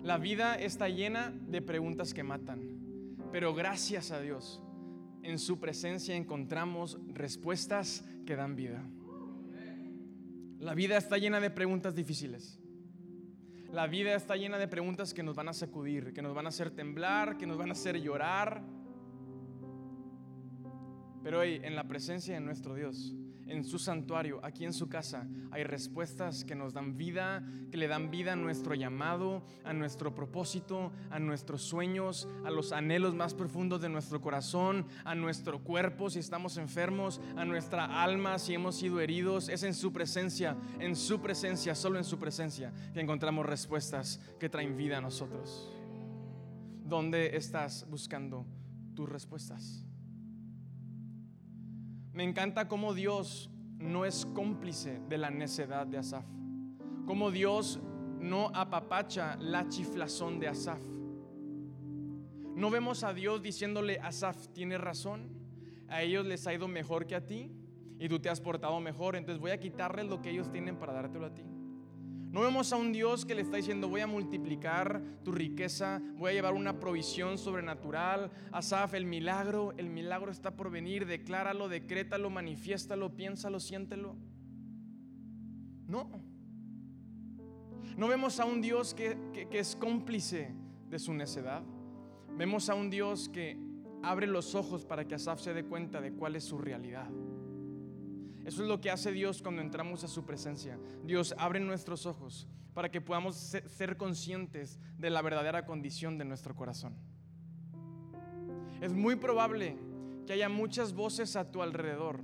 La 0.05 0.17
vida 0.17 0.55
está 0.55 0.89
llena 0.89 1.35
de 1.49 1.61
preguntas 1.61 2.15
que 2.15 2.23
matan, 2.23 3.17
pero 3.33 3.53
gracias 3.53 4.13
a 4.13 4.21
Dios, 4.21 4.63
en 5.25 5.41
su 5.41 5.59
presencia 5.59 6.15
encontramos 6.15 7.01
respuestas 7.09 8.05
que 8.25 8.37
dan 8.37 8.55
vida. 8.55 8.89
La 10.61 10.75
vida 10.75 10.99
está 10.99 11.19
llena 11.19 11.41
de 11.41 11.51
preguntas 11.51 11.97
difíciles. 11.97 12.61
La 13.73 13.89
vida 13.89 14.15
está 14.15 14.37
llena 14.37 14.57
de 14.57 14.69
preguntas 14.69 15.13
que 15.13 15.25
nos 15.25 15.35
van 15.35 15.49
a 15.49 15.53
sacudir, 15.53 16.13
que 16.13 16.23
nos 16.23 16.33
van 16.33 16.47
a 16.47 16.51
hacer 16.51 16.71
temblar, 16.71 17.39
que 17.39 17.47
nos 17.49 17.59
van 17.59 17.71
a 17.71 17.73
hacer 17.73 18.01
llorar. 18.01 18.78
Pero 21.23 21.41
hoy, 21.41 21.61
en 21.63 21.75
la 21.75 21.85
presencia 21.85 22.35
de 22.35 22.41
nuestro 22.41 22.75
Dios, 22.75 23.15
en 23.49 23.65
su 23.65 23.79
santuario, 23.79 24.41
aquí 24.45 24.65
en 24.65 24.73
su 24.73 24.89
casa, 24.89 25.27
hay 25.51 25.65
respuestas 25.65 26.45
que 26.45 26.55
nos 26.55 26.75
dan 26.75 26.97
vida, 26.97 27.43
que 27.71 27.79
le 27.79 27.89
dan 27.89 28.11
vida 28.11 28.35
a 28.35 28.37
nuestro 28.37 28.75
llamado, 28.75 29.43
a 29.65 29.73
nuestro 29.73 30.15
propósito, 30.15 30.93
a 31.11 31.19
nuestros 31.19 31.63
sueños, 31.63 32.29
a 32.45 32.51
los 32.51 32.73
anhelos 32.73 33.15
más 33.15 33.35
profundos 33.35 33.81
de 33.81 33.89
nuestro 33.89 34.21
corazón, 34.21 34.87
a 35.05 35.15
nuestro 35.15 35.61
cuerpo 35.61 36.11
si 36.11 36.19
estamos 36.19 36.59
enfermos, 36.59 37.21
a 37.37 37.45
nuestra 37.45 38.03
alma 38.03 38.39
si 38.39 38.55
hemos 38.55 38.77
sido 38.77 39.01
heridos. 39.01 39.49
Es 39.49 39.63
en 39.63 39.75
su 39.75 39.93
presencia, 39.93 40.57
en 40.79 40.95
su 40.95 41.21
presencia, 41.21 41.75
solo 41.75 41.99
en 41.99 42.05
su 42.05 42.19
presencia, 42.19 42.73
que 42.93 43.01
encontramos 43.01 43.47
respuestas 43.47 44.21
que 44.39 44.51
traen 44.51 44.77
vida 44.77 44.99
a 44.99 45.01
nosotros. 45.01 45.73
¿Dónde 46.85 47.37
estás 47.37 47.87
buscando 47.89 48.47
tus 48.95 49.09
respuestas? 49.09 49.88
Me 52.19 52.25
encanta 52.25 52.67
cómo 52.67 52.95
Dios 52.95 53.49
no 53.79 54.05
es 54.05 54.27
cómplice 54.35 55.01
de 55.09 55.19
la 55.19 55.31
necedad 55.31 55.87
de 55.87 55.99
Asaf. 55.99 56.25
Cómo 57.07 57.31
Dios 57.31 57.79
no 58.19 58.51
apapacha 58.57 59.37
la 59.37 59.69
chiflazón 59.69 60.41
de 60.41 60.49
Asaf. 60.49 60.81
No 62.57 62.71
vemos 62.71 63.05
a 63.05 63.15
Dios 63.15 63.41
diciéndole, 63.41 64.01
Asaf, 64.01 64.49
tiene 64.49 64.79
razón, 64.79 65.29
a 65.87 66.03
ellos 66.03 66.27
les 66.27 66.45
ha 66.49 66.53
ido 66.53 66.67
mejor 66.67 67.07
que 67.07 67.15
a 67.15 67.25
ti 67.25 67.53
y 68.01 68.09
tú 68.09 68.19
te 68.19 68.29
has 68.29 68.41
portado 68.41 68.81
mejor, 68.81 69.15
entonces 69.15 69.41
voy 69.41 69.53
a 69.53 69.61
quitarles 69.61 70.07
lo 70.07 70.21
que 70.21 70.31
ellos 70.31 70.51
tienen 70.51 70.77
para 70.77 70.95
dártelo 70.95 71.27
a 71.27 71.33
ti. 71.33 71.45
No 72.39 72.45
vemos 72.45 72.73
a 72.73 72.77
un 72.77 72.93
Dios 72.93 73.25
que 73.25 73.35
le 73.35 73.43
está 73.43 73.57
diciendo, 73.57 73.89
voy 73.89 74.01
a 74.01 74.07
multiplicar 74.07 75.03
tu 75.25 75.33
riqueza, 75.33 76.01
voy 76.15 76.31
a 76.31 76.35
llevar 76.35 76.55
una 76.55 76.79
provisión 76.79 77.37
sobrenatural. 77.37 78.31
Asaf, 78.53 78.95
el 78.95 79.07
milagro, 79.07 79.75
el 79.77 79.91
milagro 79.91 80.31
está 80.31 80.55
por 80.55 80.71
venir, 80.71 81.05
decláralo, 81.05 81.69
decrétalo, 81.69 82.31
manifiéstalo, 82.31 83.17
piénsalo, 83.17 83.59
siéntelo. 83.59 84.15
No. 85.89 86.23
No 87.97 88.07
vemos 88.07 88.39
a 88.39 88.45
un 88.45 88.61
Dios 88.61 88.95
que, 88.95 89.19
que 89.51 89.59
es 89.59 89.75
cómplice 89.75 90.55
de 90.89 91.01
su 91.01 91.15
necedad. 91.15 91.65
Vemos 92.37 92.69
a 92.69 92.77
un 92.77 92.89
Dios 92.89 93.29
que 93.29 93.59
abre 94.05 94.29
los 94.29 94.55
ojos 94.55 94.85
para 94.85 95.09
que 95.09 95.17
Asaf 95.17 95.41
se 95.41 95.55
dé 95.55 95.65
cuenta 95.65 96.01
de 96.01 96.13
cuál 96.13 96.37
es 96.37 96.45
su 96.45 96.57
realidad. 96.57 97.11
Eso 98.49 98.63
es 98.63 98.69
lo 98.71 98.81
que 98.81 98.91
hace 98.91 99.13
Dios 99.13 99.43
cuando 99.43 99.61
entramos 99.61 100.05
a 100.05 100.09
su 100.09 100.25
presencia. 100.25 100.81
Dios 101.05 101.35
abre 101.37 101.61
nuestros 101.61 102.07
ojos 102.07 102.49
para 102.73 102.91
que 102.91 103.03
podamos 103.03 103.37
ser 103.37 103.99
conscientes 103.99 104.81
de 104.97 105.11
la 105.11 105.21
verdadera 105.21 105.67
condición 105.67 106.17
de 106.17 106.25
nuestro 106.25 106.57
corazón. 106.57 106.95
Es 108.81 108.95
muy 108.95 109.17
probable 109.17 109.77
que 110.27 110.33
haya 110.33 110.49
muchas 110.49 110.95
voces 110.95 111.37
a 111.37 111.53
tu 111.53 111.61
alrededor 111.61 112.23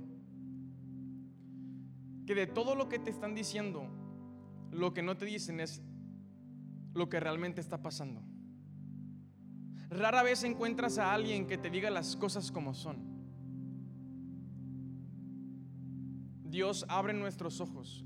que 2.25 2.33
de 2.33 2.47
todo 2.47 2.73
lo 2.73 2.89
que 2.89 2.97
te 2.97 3.11
están 3.11 3.35
diciendo, 3.35 3.87
lo 4.71 4.95
que 4.95 5.03
no 5.03 5.17
te 5.17 5.25
dicen 5.25 5.59
es 5.59 5.83
lo 6.95 7.07
que 7.07 7.19
realmente 7.19 7.61
está 7.61 7.83
pasando. 7.83 8.23
Rara 9.91 10.23
vez 10.23 10.43
encuentras 10.43 10.97
a 10.97 11.13
alguien 11.13 11.45
que 11.45 11.59
te 11.59 11.69
diga 11.69 11.91
las 11.91 12.15
cosas 12.15 12.51
como 12.51 12.73
son. 12.73 13.14
Dios 16.55 16.85
abre 16.87 17.11
nuestros 17.11 17.59
ojos 17.59 18.05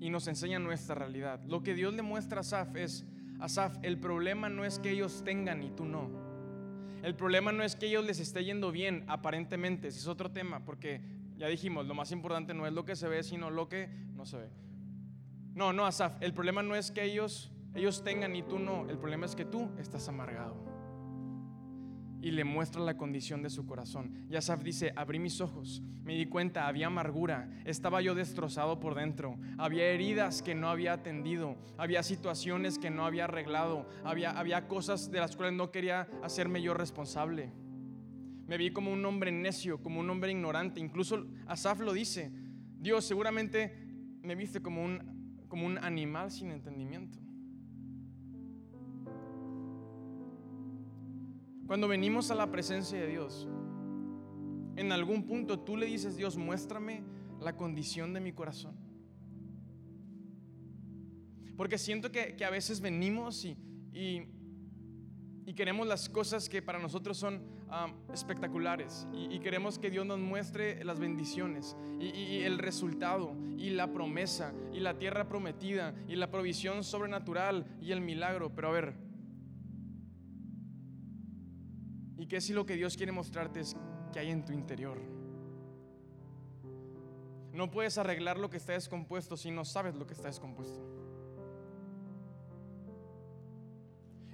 y 0.00 0.08
nos 0.08 0.26
enseña 0.28 0.58
nuestra 0.58 0.94
realidad. 0.94 1.42
Lo 1.44 1.62
que 1.62 1.74
Dios 1.74 1.92
le 1.92 2.00
muestra 2.00 2.38
a 2.38 2.40
Asaf 2.40 2.74
es, 2.74 3.04
Asaf, 3.38 3.76
el 3.82 3.98
problema 3.98 4.48
no 4.48 4.64
es 4.64 4.78
que 4.78 4.92
ellos 4.92 5.22
tengan 5.26 5.62
y 5.62 5.68
tú 5.68 5.84
no. 5.84 6.08
El 7.02 7.14
problema 7.14 7.52
no 7.52 7.62
es 7.62 7.76
que 7.76 7.88
ellos 7.88 8.06
les 8.06 8.18
esté 8.18 8.46
yendo 8.46 8.72
bien, 8.72 9.04
aparentemente, 9.08 9.88
ese 9.88 9.98
es 9.98 10.06
otro 10.06 10.30
tema, 10.30 10.64
porque 10.64 11.02
ya 11.36 11.48
dijimos, 11.48 11.84
lo 11.84 11.92
más 11.92 12.12
importante 12.12 12.54
no 12.54 12.66
es 12.66 12.72
lo 12.72 12.86
que 12.86 12.96
se 12.96 13.08
ve, 13.08 13.22
sino 13.22 13.50
lo 13.50 13.68
que 13.68 13.90
no 14.14 14.24
se 14.24 14.38
ve. 14.38 14.48
No, 15.52 15.74
no, 15.74 15.84
Asaf, 15.84 16.16
el 16.22 16.32
problema 16.32 16.62
no 16.62 16.74
es 16.74 16.90
que 16.90 17.04
ellos, 17.04 17.52
ellos 17.74 18.02
tengan 18.02 18.34
y 18.36 18.42
tú 18.42 18.58
no, 18.58 18.88
el 18.88 18.96
problema 18.96 19.26
es 19.26 19.36
que 19.36 19.44
tú 19.44 19.70
estás 19.78 20.08
amargado 20.08 20.69
y 22.22 22.30
le 22.30 22.44
muestra 22.44 22.82
la 22.82 22.96
condición 22.96 23.42
de 23.42 23.50
su 23.50 23.66
corazón. 23.66 24.26
Yasaf 24.28 24.62
dice, 24.62 24.92
abrí 24.96 25.18
mis 25.18 25.40
ojos, 25.40 25.82
me 26.04 26.14
di 26.14 26.26
cuenta, 26.26 26.66
había 26.66 26.88
amargura, 26.88 27.48
estaba 27.64 28.02
yo 28.02 28.14
destrozado 28.14 28.80
por 28.80 28.94
dentro, 28.94 29.38
había 29.58 29.86
heridas 29.86 30.42
que 30.42 30.54
no 30.54 30.68
había 30.68 30.92
atendido, 30.92 31.56
había 31.78 32.02
situaciones 32.02 32.78
que 32.78 32.90
no 32.90 33.06
había 33.06 33.24
arreglado, 33.24 33.88
había, 34.04 34.30
había 34.30 34.68
cosas 34.68 35.10
de 35.10 35.20
las 35.20 35.36
cuales 35.36 35.56
no 35.56 35.70
quería 35.70 36.08
hacerme 36.22 36.62
yo 36.62 36.74
responsable. 36.74 37.52
Me 38.46 38.58
vi 38.58 38.72
como 38.72 38.92
un 38.92 39.04
hombre 39.04 39.30
necio, 39.30 39.80
como 39.82 40.00
un 40.00 40.10
hombre 40.10 40.32
ignorante, 40.32 40.80
incluso 40.80 41.26
Asaf 41.46 41.80
lo 41.80 41.92
dice, 41.92 42.32
Dios 42.78 43.04
seguramente 43.04 43.76
me 44.22 44.34
viste 44.34 44.60
como 44.60 44.84
un, 44.84 45.44
como 45.48 45.66
un 45.66 45.78
animal 45.78 46.30
sin 46.30 46.50
entendimiento. 46.50 47.18
Cuando 51.70 51.86
venimos 51.86 52.32
a 52.32 52.34
la 52.34 52.50
presencia 52.50 52.98
de 52.98 53.06
Dios, 53.06 53.46
en 54.74 54.90
algún 54.90 55.24
punto 55.24 55.60
tú 55.60 55.76
le 55.76 55.86
dices, 55.86 56.16
Dios, 56.16 56.36
muéstrame 56.36 57.04
la 57.38 57.56
condición 57.56 58.12
de 58.12 58.18
mi 58.18 58.32
corazón. 58.32 58.74
Porque 61.56 61.78
siento 61.78 62.10
que, 62.10 62.36
a 62.44 62.50
veces 62.50 62.80
venimos 62.80 63.44
y, 63.44 63.56
y, 63.92 65.54
queremos 65.54 65.86
las 65.86 66.08
cosas 66.08 66.48
que 66.48 66.60
para 66.60 66.80
nosotros 66.80 67.16
son 67.16 67.40
espectaculares 68.12 69.06
y, 69.12 69.38
queremos 69.38 69.78
que 69.78 69.92
Dios 69.92 70.04
nos 70.04 70.18
muestre 70.18 70.82
las 70.84 70.98
bendiciones 70.98 71.76
y 72.00 72.40
el 72.40 72.58
resultado 72.58 73.36
y 73.56 73.70
la 73.70 73.92
promesa 73.92 74.52
y 74.72 74.80
la 74.80 74.98
tierra 74.98 75.28
prometida 75.28 75.94
y 76.08 76.16
la 76.16 76.32
provisión 76.32 76.82
sobrenatural 76.82 77.64
y 77.80 77.92
el 77.92 78.00
milagro. 78.00 78.52
Pero 78.56 78.70
a 78.70 78.72
ver, 78.72 79.09
¿Y 82.20 82.26
qué 82.26 82.38
si 82.42 82.52
lo 82.52 82.66
que 82.66 82.76
Dios 82.76 82.98
quiere 82.98 83.12
mostrarte 83.12 83.60
es 83.60 83.74
que 84.12 84.18
hay 84.18 84.28
en 84.28 84.44
tu 84.44 84.52
interior? 84.52 85.00
No 87.54 87.70
puedes 87.70 87.96
arreglar 87.96 88.38
lo 88.38 88.50
que 88.50 88.58
está 88.58 88.74
descompuesto 88.74 89.38
si 89.38 89.50
no 89.50 89.64
sabes 89.64 89.94
lo 89.94 90.06
que 90.06 90.12
está 90.12 90.28
descompuesto. 90.28 90.78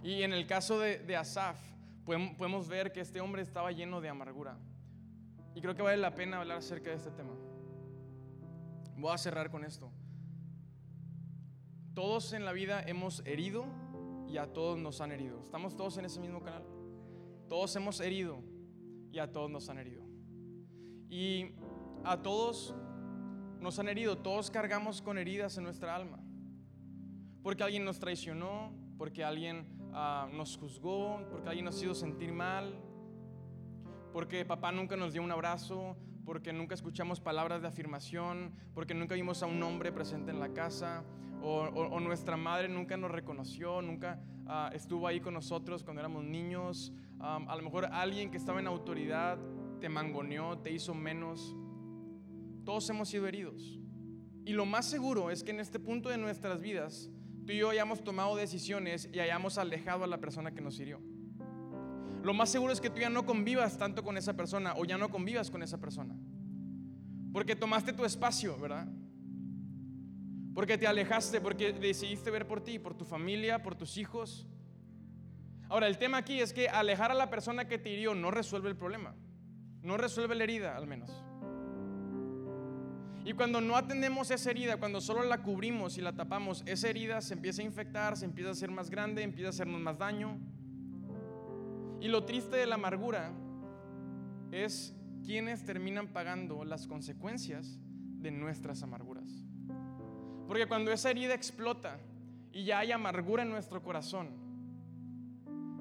Y 0.03 0.25
en 0.25 0.33
el 0.33 0.49
caso 0.49 0.81
de, 0.81 1.17
Asaf, 1.17 1.61
podemos 2.05 2.67
ver 2.67 2.91
que 2.91 3.01
este 3.01 3.21
hombre 3.21 3.43
estaba 3.43 3.71
lleno 3.71 4.01
de 4.01 4.09
amargura. 4.09 4.59
Y 5.55 5.61
creo 5.61 5.77
que 5.77 5.83
vale 5.83 5.99
la 5.99 6.17
pena 6.17 6.41
hablar 6.41 6.59
acerca 6.59 6.91
de 6.91 6.97
este 6.97 7.13
tema. 7.13 7.35
Voy 8.97 9.15
a 9.15 9.19
cerrar 9.19 9.49
con 9.49 9.65
esto. 9.65 9.93
Todos 11.95 12.33
en 12.33 12.45
la 12.45 12.53
vida 12.53 12.83
hemos 12.83 13.25
herido 13.25 13.65
y 14.27 14.39
a 14.39 14.53
todos 14.53 14.77
nos 14.77 15.01
han 15.01 15.13
herido. 15.13 15.41
¿Estamos 15.41 15.77
todos 15.77 15.99
en 15.99 16.07
ese 16.07 16.19
mismo 16.19 16.43
canal? 16.43 16.76
Todos 17.49 17.75
hemos 17.77 18.01
herido 18.01 18.43
y 19.13 19.19
a 19.19 19.31
todos 19.31 19.51
nos 19.51 19.69
han 19.69 19.79
herido. 19.79 20.05
Y 21.09 21.53
a 22.05 22.21
todos 22.23 22.75
nos 23.61 23.79
han 23.79 23.89
herido, 23.89 24.19
todos 24.19 24.51
cargamos 24.51 25.01
con 25.01 25.19
heridas 25.19 25.57
en 25.57 25.65
nuestra 25.65 25.95
alma. 25.95 26.19
Porque 27.43 27.63
alguien 27.63 27.85
nos 27.85 27.99
traicionó, 27.99 28.73
porque 28.99 29.25
alguien 29.25 29.67
ah, 29.93 30.29
nos 30.33 30.57
juzgó, 30.57 31.25
porque 31.31 31.49
alguien 31.49 31.65
nos 31.65 31.81
hizo 31.83 31.95
sentir 31.95 32.33
mal, 32.33 32.75
porque 34.13 34.45
papá 34.45 34.73
nunca 34.73 34.97
nos 34.97 35.13
dio 35.13 35.23
un 35.23 35.31
abrazo, 35.31 35.97
porque 36.25 36.53
nunca 36.53 36.75
escuchamos 36.75 37.21
palabras 37.21 37.63
de 37.63 37.69
afirmación, 37.69 38.53
porque 38.75 38.95
nunca 38.95 39.15
vimos 39.15 39.43
a 39.43 39.47
un 39.47 39.63
hombre 39.63 39.93
presente 39.93 40.33
en 40.33 40.41
la 40.41 40.53
casa, 40.53 41.05
o, 41.43 42.01
nuestra 42.01 42.37
madre 42.37 42.69
nunca 42.69 42.97
nos 42.97 43.11
reconoció, 43.11 43.81
nunca 43.81 44.21
ah, 44.47 44.71
estuvo 44.75 45.07
ahí 45.07 45.21
con 45.21 45.35
nosotros 45.35 45.85
cuando 45.85 46.01
éramos 46.01 46.25
niños, 46.25 46.93
a 47.21 47.57
lo 47.57 47.63
mejor 47.63 47.87
alguien 47.87 48.31
que 48.31 48.37
estaba 48.37 48.61
en 48.61 48.67
autoridad 48.67 49.39
te 49.81 49.89
mangoneó, 49.89 50.59
te 50.59 50.73
hizo 50.73 50.95
menos. 50.95 51.57
Todos 52.65 52.89
hemos 52.91 53.09
sido 53.09 53.27
heridos. 53.27 53.79
Y 54.45 54.53
lo 54.53 54.65
más 54.65 54.87
seguro 54.87 55.31
es 55.31 55.43
que 55.43 55.51
en 55.51 55.61
este 55.61 55.79
punto 55.79 56.09
de 56.09 56.19
nuestras 56.19 56.61
vidas, 56.61 57.11
tú 57.45 57.53
y 57.53 57.59
yo 57.59 57.71
hayamos 57.71 58.05
tomado 58.05 58.37
decisiones 58.37 59.09
y 59.13 59.21
hayamos 59.21 59.59
alejado 59.59 60.05
a 60.05 60.07
la 60.07 60.19
persona 60.19 60.53
que 60.53 60.61
nos 60.61 60.79
hirió. 60.79 61.01
Lo 62.23 62.35
más 62.35 62.51
seguro 62.51 62.73
es 62.73 62.81
que 62.81 62.91
tú 62.91 63.01
ya 63.01 63.11
no 63.11 63.25
convivas 63.25 63.79
tanto 63.79 64.03
con 64.03 64.17
esa 64.17 64.35
persona 64.35 64.75
o 64.77 64.85
ya 64.85 64.99
no 64.99 65.11
convivas 65.11 65.51
con 65.51 65.63
esa 65.63 65.79
persona. 65.79 66.17
Porque 67.33 67.55
tomaste 67.55 67.93
tu 67.93 68.05
espacio, 68.05 68.59
¿verdad? 68.59 68.89
Porque 70.55 70.79
te 70.79 70.87
alejaste, 70.87 71.41
porque 71.41 71.73
decidiste 71.73 72.31
ver 72.31 72.47
por 72.47 72.63
ti, 72.63 72.79
por 72.79 72.95
tu 72.95 73.05
familia, 73.05 73.63
por 73.63 73.75
tus 73.75 73.97
hijos. 73.97 74.49
Ahora, 75.69 75.89
el 75.89 75.99
tema 75.99 76.19
aquí 76.19 76.41
es 76.41 76.53
que 76.53 76.69
alejar 76.69 77.11
a 77.11 77.15
la 77.15 77.29
persona 77.29 77.67
que 77.67 77.79
te 77.79 77.91
hirió 77.91 78.15
no 78.15 78.31
resuelve 78.31 78.69
el 78.69 78.77
problema. 78.77 79.15
No 79.83 79.97
resuelve 79.97 80.35
la 80.35 80.45
herida, 80.45 80.77
al 80.77 80.87
menos. 80.87 81.11
Y 83.25 83.33
cuando 83.33 83.61
no 83.61 83.77
atendemos 83.77 84.31
esa 84.31 84.51
herida, 84.51 84.77
cuando 84.77 85.01
solo 85.01 85.25
la 85.25 85.43
cubrimos 85.43 85.99
y 85.99 86.01
la 86.01 86.13
tapamos, 86.13 86.63
esa 86.65 86.89
herida 86.89 87.21
se 87.21 87.35
empieza 87.35 87.61
a 87.61 87.65
infectar, 87.65 88.17
se 88.17 88.25
empieza 88.25 88.51
a 88.51 88.53
hacer 88.53 88.71
más 88.71 88.89
grande, 88.89 89.25
empieza 89.25 89.49
a 89.49 89.51
hacernos 89.51 89.81
más 89.81 89.99
daño. 89.99 90.39
Y 92.01 92.07
lo 92.07 92.25
triste 92.25 92.57
de 92.57 92.67
la 92.67 92.77
amargura 92.77 93.33
es 94.53 94.95
quienes 95.25 95.65
terminan 95.65 96.07
pagando 96.07 96.65
las 96.65 96.87
consecuencias 96.87 97.81
de 98.21 98.31
nuestras 98.31 98.85
amarguras. 98.85 99.45
Porque 100.47 100.69
cuando 100.69 100.93
esa 100.93 101.11
herida 101.11 101.35
explota 101.35 101.99
y 102.53 102.65
ya 102.65 102.79
hay 102.79 102.93
amargura 102.93 103.43
en 103.43 103.51
nuestro 103.51 103.83
corazón, 103.83 104.46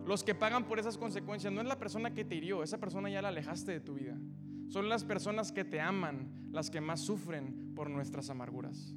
los 0.06 0.24
que 0.24 0.36
pagan 0.36 0.65
por 0.65 0.80
esas 0.80 0.98
consecuencias 0.98 1.52
no 1.52 1.62
es 1.62 1.68
la 1.68 1.80
persona 1.80 2.13
que 2.13 2.24
te 2.24 2.36
hirió, 2.36 2.63
esa 2.63 2.80
persona 2.80 3.10
ya 3.10 3.22
la 3.22 3.30
alejaste 3.30 3.72
de 3.72 3.80
tu 3.80 3.96
vida. 3.96 4.18
Son 4.68 4.89
las 4.89 5.04
personas 5.04 5.52
que 5.52 5.63
te 5.63 5.82
aman 5.82 6.50
las 6.52 6.70
que 6.70 6.82
más 6.82 7.02
sufren 7.02 7.74
por 7.76 7.89
nuestras 7.89 8.30
amarguras. 8.30 8.96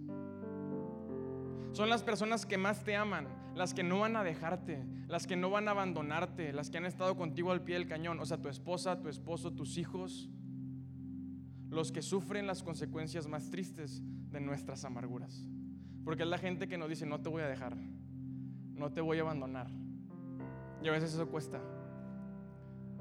Son 1.73 1.88
las 1.88 2.03
personas 2.03 2.47
que 2.47 2.59
más 2.59 2.85
te 2.85 2.97
aman, 2.97 3.29
las 3.55 3.75
que 3.75 3.83
no 3.83 4.01
van 4.01 4.16
a 4.16 4.25
dejarte, 4.25 4.85
las 5.07 5.27
que 5.27 5.37
no 5.37 5.51
van 5.51 5.68
a 5.68 5.73
abandonarte, 5.73 6.53
las 6.53 6.71
que 6.71 6.79
han 6.79 6.87
estado 6.87 7.16
contigo 7.16 7.53
al 7.53 7.62
pie 7.62 7.77
del 7.77 7.87
cañón, 7.87 8.18
o 8.21 8.27
sea, 8.27 8.40
tu 8.40 8.49
esposa, 8.49 9.01
tu 9.01 9.09
esposo, 9.09 9.53
tus 9.53 9.77
hijos, 9.77 10.31
los 11.68 11.92
que 11.92 12.03
sufren 12.03 12.47
las 12.47 12.62
consecuencias 12.62 13.27
más 13.27 13.51
tristes 13.51 14.03
de 14.31 14.40
nuestras 14.40 14.85
amarguras. 14.85 15.47
Porque 16.05 16.23
es 16.23 16.29
la 16.29 16.38
gente 16.38 16.68
que 16.68 16.79
nos 16.79 16.88
dice, 16.88 17.07
no 17.07 17.21
te 17.21 17.29
voy 17.29 17.42
a 17.42 17.49
dejar, 17.49 17.77
no 18.75 18.90
te 18.92 19.01
voy 19.01 19.18
a 19.18 19.23
abandonar. 19.23 19.71
Y 20.83 20.88
a 20.88 20.93
veces 20.93 21.14
eso 21.14 21.29
cuesta. 21.29 21.61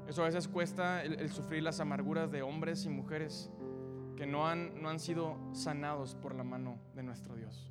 Eso 0.08 0.22
a 0.22 0.26
veces 0.26 0.48
cuesta 0.48 1.04
el, 1.04 1.28
sufrir 1.30 1.62
las 1.62 1.80
amarguras 1.80 2.30
de 2.30 2.42
hombres 2.42 2.84
y 2.86 2.88
mujeres 2.88 3.50
que 4.16 4.26
no 4.26 4.48
han, 4.48 4.82
no 4.82 4.88
han 4.88 4.98
sido 4.98 5.38
sanados 5.52 6.14
por 6.14 6.34
la 6.34 6.44
mano 6.44 6.78
de 6.94 7.02
nuestro 7.02 7.36
Dios. 7.36 7.70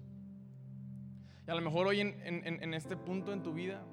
Y 1.47 1.51
a 1.51 1.55
lo 1.55 1.61
mejor 1.61 1.87
hoy 1.87 2.01
en, 2.01 2.15
en, 2.23 2.73
este 2.73 2.95
punto 2.95 3.33
en 3.33 3.41
tu 3.41 3.53
vida, 3.53 3.83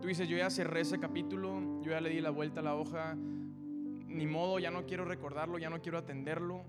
tú 0.00 0.08
dices, 0.08 0.28
yo 0.28 0.36
ya 0.36 0.50
cerré 0.50 0.80
ese 0.80 0.98
capítulo, 0.98 1.80
yo 1.82 1.92
ya 1.92 2.00
le 2.00 2.10
di 2.10 2.20
la 2.20 2.30
vuelta 2.30 2.60
a 2.60 2.62
la 2.64 2.74
hoja, 2.74 3.14
ni 3.14 4.26
modo, 4.26 4.58
ya 4.58 4.70
no 4.70 4.86
quiero 4.86 5.04
recordarlo, 5.04 5.58
ya 5.58 5.70
no 5.70 5.80
quiero 5.80 5.98
atenderlo. 5.98 6.64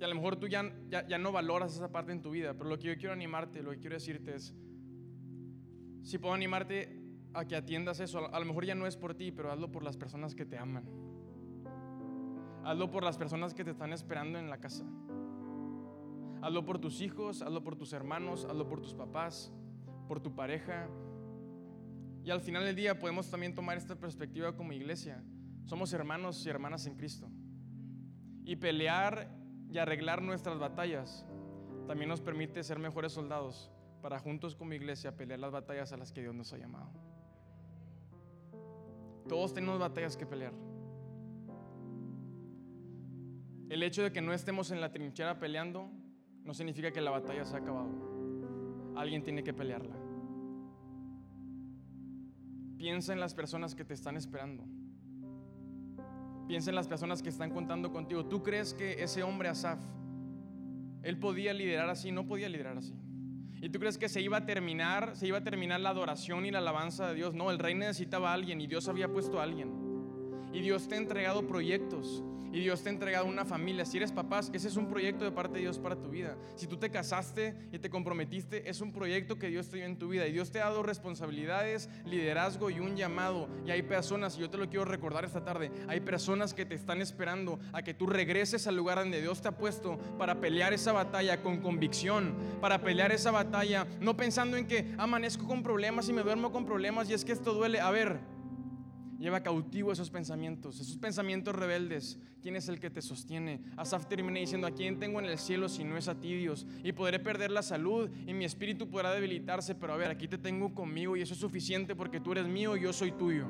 Y 0.00 0.04
a 0.04 0.08
lo 0.08 0.14
mejor 0.14 0.36
tú 0.36 0.46
ya, 0.46 0.72
ya, 0.88 1.06
ya, 1.06 1.18
no 1.18 1.30
valoras 1.30 1.74
esa 1.74 1.92
parte 1.92 2.12
en 2.12 2.22
tu 2.22 2.30
vida, 2.30 2.54
pero 2.54 2.70
lo 2.70 2.78
que 2.78 2.88
yo 2.88 2.96
quiero 2.96 3.12
animarte, 3.12 3.62
lo 3.62 3.72
que 3.72 3.78
quiero 3.78 3.94
decirte 3.94 4.34
es, 4.34 4.54
si 6.02 6.18
puedo 6.18 6.34
animarte 6.34 7.00
a 7.34 7.44
que 7.44 7.56
atiendas 7.56 8.00
eso. 8.00 8.32
A 8.32 8.38
lo 8.38 8.46
mejor 8.46 8.64
ya 8.64 8.74
no 8.74 8.86
es 8.86 8.96
por 8.96 9.14
ti, 9.14 9.32
pero 9.32 9.50
hazlo 9.50 9.70
por 9.70 9.82
las 9.82 9.96
personas 9.96 10.34
que 10.34 10.44
te 10.44 10.58
aman. 10.58 10.84
Hazlo 12.64 12.90
por 12.90 13.02
las 13.02 13.18
personas 13.18 13.54
que 13.54 13.64
te 13.64 13.70
están 13.70 13.92
esperando 13.92 14.38
en 14.38 14.50
la 14.50 14.58
casa. 14.58 14.84
Hazlo 16.42 16.64
por 16.64 16.78
tus 16.78 17.00
hijos, 17.00 17.42
hazlo 17.42 17.62
por 17.62 17.76
tus 17.76 17.92
hermanos, 17.92 18.44
hazlo 18.44 18.68
por 18.68 18.80
tus 18.80 18.94
papás, 18.94 19.52
por 20.08 20.20
tu 20.20 20.34
pareja. 20.34 20.88
Y 22.24 22.30
al 22.30 22.40
final 22.40 22.64
del 22.64 22.76
día 22.76 22.98
podemos 22.98 23.30
también 23.30 23.54
tomar 23.54 23.76
esta 23.76 23.96
perspectiva 23.96 24.54
como 24.56 24.72
iglesia. 24.72 25.22
Somos 25.64 25.92
hermanos 25.92 26.44
y 26.44 26.48
hermanas 26.48 26.86
en 26.86 26.96
Cristo. 26.96 27.28
Y 28.44 28.56
pelear 28.56 29.28
y 29.70 29.78
arreglar 29.78 30.22
nuestras 30.22 30.58
batallas 30.58 31.24
también 31.86 32.08
nos 32.08 32.20
permite 32.20 32.62
ser 32.62 32.78
mejores 32.78 33.12
soldados 33.12 33.70
para 34.02 34.18
juntos 34.18 34.56
como 34.56 34.74
iglesia 34.74 35.16
pelear 35.16 35.38
las 35.38 35.52
batallas 35.52 35.92
a 35.92 35.96
las 35.96 36.12
que 36.12 36.20
Dios 36.20 36.34
nos 36.34 36.52
ha 36.52 36.58
llamado. 36.58 36.90
Todos 39.28 39.54
tenemos 39.54 39.78
batallas 39.78 40.16
que 40.16 40.26
pelear. 40.26 40.52
El 43.70 43.82
hecho 43.82 44.02
de 44.02 44.12
que 44.12 44.20
no 44.20 44.34
estemos 44.34 44.70
en 44.70 44.80
la 44.80 44.92
trinchera 44.92 45.38
peleando 45.38 45.88
no 46.44 46.52
significa 46.52 46.90
que 46.90 47.00
la 47.00 47.12
batalla 47.12 47.44
se 47.44 47.54
ha 47.54 47.60
acabado. 47.60 47.90
Alguien 48.96 49.22
tiene 49.22 49.42
que 49.42 49.54
pelearla. 49.54 49.96
Piensa 52.76 53.12
en 53.12 53.20
las 53.20 53.32
personas 53.32 53.74
que 53.74 53.84
te 53.84 53.94
están 53.94 54.16
esperando. 54.16 54.64
Piensa 56.48 56.70
en 56.70 56.74
las 56.74 56.88
personas 56.88 57.22
que 57.22 57.28
están 57.28 57.50
contando 57.50 57.92
contigo. 57.92 58.26
¿Tú 58.26 58.42
crees 58.42 58.74
que 58.74 59.02
ese 59.02 59.22
hombre 59.22 59.48
Asaf, 59.48 59.80
él 61.02 61.18
podía 61.18 61.54
liderar 61.54 61.88
así? 61.88 62.10
No 62.10 62.26
podía 62.26 62.48
liderar 62.48 62.76
así. 62.76 62.92
¿Y 63.62 63.68
tú 63.68 63.78
crees 63.78 63.96
que 63.96 64.08
se 64.08 64.20
iba 64.20 64.38
a 64.38 64.44
terminar, 64.44 65.14
se 65.14 65.28
iba 65.28 65.38
a 65.38 65.44
terminar 65.44 65.78
la 65.78 65.90
adoración 65.90 66.44
y 66.44 66.50
la 66.50 66.58
alabanza 66.58 67.06
de 67.06 67.14
Dios? 67.14 67.32
No, 67.32 67.48
el 67.52 67.60
rey 67.60 67.76
necesitaba 67.76 68.30
a 68.30 68.34
alguien 68.34 68.60
y 68.60 68.66
Dios 68.66 68.88
había 68.88 69.06
puesto 69.06 69.38
a 69.38 69.44
alguien. 69.44 69.70
Y 70.52 70.60
Dios 70.62 70.88
te 70.88 70.96
ha 70.96 70.98
entregado 70.98 71.46
proyectos 71.46 72.24
y 72.52 72.60
Dios 72.60 72.82
te 72.82 72.90
ha 72.90 72.92
entregado 72.92 73.24
una 73.26 73.44
familia. 73.44 73.84
Si 73.84 73.96
eres 73.96 74.12
papás, 74.12 74.50
ese 74.52 74.68
es 74.68 74.76
un 74.76 74.88
proyecto 74.88 75.24
de 75.24 75.32
parte 75.32 75.54
de 75.54 75.60
Dios 75.60 75.78
para 75.78 75.96
tu 75.96 76.08
vida. 76.08 76.36
Si 76.54 76.66
tú 76.66 76.76
te 76.76 76.90
casaste 76.90 77.54
y 77.72 77.78
te 77.78 77.88
comprometiste, 77.88 78.68
es 78.68 78.80
un 78.80 78.92
proyecto 78.92 79.38
que 79.38 79.48
Dios 79.48 79.68
te 79.68 79.78
dio 79.78 79.86
en 79.86 79.98
tu 79.98 80.08
vida. 80.08 80.26
Y 80.26 80.32
Dios 80.32 80.52
te 80.52 80.60
ha 80.60 80.64
dado 80.64 80.82
responsabilidades, 80.82 81.88
liderazgo 82.04 82.70
y 82.70 82.78
un 82.78 82.96
llamado. 82.96 83.48
Y 83.66 83.70
hay 83.70 83.82
personas, 83.82 84.36
y 84.36 84.40
yo 84.40 84.50
te 84.50 84.58
lo 84.58 84.68
quiero 84.68 84.84
recordar 84.84 85.24
esta 85.24 85.44
tarde, 85.44 85.72
hay 85.88 86.00
personas 86.00 86.52
que 86.52 86.66
te 86.66 86.74
están 86.74 87.00
esperando 87.00 87.58
a 87.72 87.82
que 87.82 87.94
tú 87.94 88.06
regreses 88.06 88.66
al 88.66 88.76
lugar 88.76 88.98
donde 88.98 89.22
Dios 89.22 89.40
te 89.40 89.48
ha 89.48 89.56
puesto 89.56 89.98
para 90.18 90.40
pelear 90.40 90.72
esa 90.74 90.92
batalla 90.92 91.42
con 91.42 91.60
convicción, 91.60 92.34
para 92.60 92.82
pelear 92.82 93.12
esa 93.12 93.30
batalla, 93.30 93.86
no 94.00 94.16
pensando 94.16 94.56
en 94.56 94.66
que 94.66 94.94
amanezco 94.98 95.46
con 95.46 95.62
problemas 95.62 96.08
y 96.08 96.12
me 96.12 96.22
duermo 96.22 96.52
con 96.52 96.66
problemas 96.66 97.08
y 97.08 97.14
es 97.14 97.24
que 97.24 97.32
esto 97.32 97.54
duele. 97.54 97.80
A 97.80 97.90
ver, 97.90 98.20
Lleva 99.22 99.40
cautivo 99.40 99.92
esos 99.92 100.10
pensamientos, 100.10 100.80
esos 100.80 100.96
pensamientos 100.96 101.54
rebeldes. 101.54 102.18
¿Quién 102.42 102.56
es 102.56 102.68
el 102.68 102.80
que 102.80 102.90
te 102.90 103.00
sostiene? 103.00 103.60
Asaf 103.76 104.06
termina 104.06 104.40
diciendo, 104.40 104.66
¿a 104.66 104.72
quién 104.72 104.98
tengo 104.98 105.20
en 105.20 105.26
el 105.26 105.38
cielo 105.38 105.68
si 105.68 105.84
no 105.84 105.96
es 105.96 106.08
a 106.08 106.18
ti, 106.18 106.34
Dios? 106.34 106.66
Y 106.82 106.90
podré 106.90 107.20
perder 107.20 107.52
la 107.52 107.62
salud 107.62 108.10
y 108.26 108.34
mi 108.34 108.44
espíritu 108.44 108.88
podrá 108.90 109.14
debilitarse, 109.14 109.76
pero 109.76 109.92
a 109.92 109.96
ver, 109.96 110.10
aquí 110.10 110.26
te 110.26 110.38
tengo 110.38 110.74
conmigo 110.74 111.16
y 111.16 111.22
eso 111.22 111.34
es 111.34 111.38
suficiente 111.38 111.94
porque 111.94 112.18
tú 112.18 112.32
eres 112.32 112.48
mío 112.48 112.76
y 112.76 112.80
yo 112.80 112.92
soy 112.92 113.12
tuyo. 113.12 113.46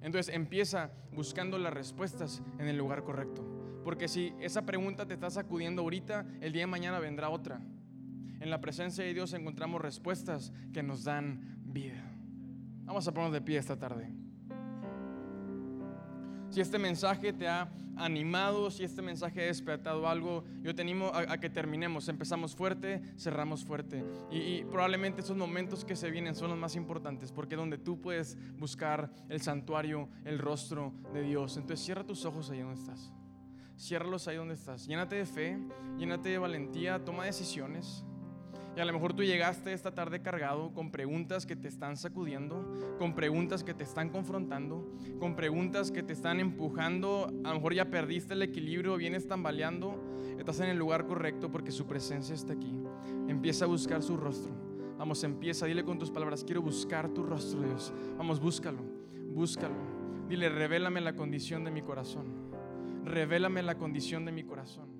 Entonces 0.00 0.34
empieza 0.34 0.90
buscando 1.12 1.58
las 1.58 1.74
respuestas 1.74 2.40
en 2.58 2.66
el 2.66 2.78
lugar 2.78 3.04
correcto. 3.04 3.44
Porque 3.84 4.08
si 4.08 4.32
esa 4.40 4.64
pregunta 4.64 5.04
te 5.04 5.12
está 5.12 5.28
sacudiendo 5.28 5.82
ahorita, 5.82 6.24
el 6.40 6.54
día 6.54 6.62
de 6.62 6.68
mañana 6.68 6.98
vendrá 6.98 7.28
otra. 7.28 7.60
En 8.40 8.48
la 8.48 8.62
presencia 8.62 9.04
de 9.04 9.12
Dios 9.12 9.34
encontramos 9.34 9.82
respuestas 9.82 10.50
que 10.72 10.82
nos 10.82 11.04
dan 11.04 11.58
vida. 11.66 12.13
Vamos 12.84 13.06
a 13.08 13.12
ponernos 13.12 13.32
de 13.32 13.40
pie 13.40 13.58
esta 13.58 13.78
tarde. 13.78 14.12
Si 16.50 16.60
este 16.60 16.78
mensaje 16.78 17.32
te 17.32 17.48
ha 17.48 17.68
animado, 17.96 18.70
si 18.70 18.84
este 18.84 19.02
mensaje 19.02 19.42
ha 19.42 19.46
despertado 19.46 20.08
algo, 20.08 20.44
yo 20.62 20.74
te 20.74 20.82
animo 20.82 21.10
a, 21.12 21.38
que 21.38 21.50
terminemos. 21.50 22.08
Empezamos 22.08 22.54
fuerte, 22.54 23.02
cerramos 23.18 23.64
fuerte. 23.64 24.04
Y, 24.30 24.38
y, 24.38 24.64
probablemente 24.64 25.22
esos 25.22 25.36
momentos 25.36 25.84
que 25.84 25.96
se 25.96 26.10
vienen 26.10 26.34
son 26.34 26.50
los 26.50 26.58
más 26.58 26.76
importantes, 26.76 27.32
porque 27.32 27.56
donde 27.56 27.78
tú 27.78 28.00
puedes 28.00 28.36
buscar 28.56 29.10
el 29.28 29.40
santuario, 29.40 30.08
el 30.24 30.38
rostro 30.38 30.92
de 31.12 31.22
Dios. 31.22 31.56
Entonces 31.56 31.84
cierra 31.84 32.04
tus 32.04 32.24
ojos 32.24 32.50
ahí 32.50 32.60
donde 32.60 32.80
estás. 32.80 33.12
Ciérralos 33.76 34.28
ahí 34.28 34.36
donde 34.36 34.54
estás. 34.54 34.86
Llénate 34.86 35.16
de 35.16 35.26
fe, 35.26 35.58
llénate 35.98 36.28
de 36.28 36.38
valentía, 36.38 37.04
toma 37.04 37.24
decisiones. 37.24 38.04
Y 38.76 38.80
a 38.80 38.84
lo 38.84 38.92
mejor 38.92 39.12
tú 39.14 39.22
llegaste 39.22 39.72
esta 39.72 39.94
tarde 39.94 40.20
cargado 40.20 40.72
con 40.72 40.90
preguntas 40.90 41.46
que 41.46 41.54
te 41.54 41.68
están 41.68 41.96
sacudiendo, 41.96 42.72
con 42.98 43.14
preguntas 43.14 43.62
que 43.62 43.72
te 43.72 43.84
están 43.84 44.10
confrontando, 44.10 44.92
con 45.20 45.36
preguntas 45.36 45.92
que 45.92 46.02
te 46.02 46.12
están 46.12 46.40
empujando. 46.40 47.28
A 47.44 47.50
lo 47.50 47.54
mejor 47.54 47.74
ya 47.74 47.88
perdiste 47.88 48.34
el 48.34 48.42
equilibrio, 48.42 48.96
vienes 48.96 49.28
tambaleando. 49.28 50.02
Estás 50.38 50.58
en 50.60 50.70
el 50.70 50.76
lugar 50.76 51.06
correcto 51.06 51.52
porque 51.52 51.70
su 51.70 51.86
presencia 51.86 52.34
está 52.34 52.54
aquí. 52.54 52.76
Empieza 53.28 53.64
a 53.64 53.68
buscar 53.68 54.02
su 54.02 54.16
rostro. 54.16 54.52
Vamos, 54.98 55.22
empieza, 55.22 55.66
dile 55.66 55.84
con 55.84 55.98
tus 55.98 56.10
palabras, 56.10 56.44
quiero 56.44 56.62
buscar 56.62 57.08
tu 57.08 57.22
rostro, 57.22 57.62
Dios. 57.62 57.92
Vamos, 58.16 58.40
búscalo, 58.40 58.82
búscalo. 59.28 59.74
Dile, 60.28 60.48
revélame 60.48 61.00
la 61.00 61.14
condición 61.14 61.62
de 61.64 61.70
mi 61.70 61.82
corazón. 61.82 62.26
Revélame 63.04 63.62
la 63.62 63.76
condición 63.76 64.24
de 64.24 64.32
mi 64.32 64.42
corazón. 64.44 64.93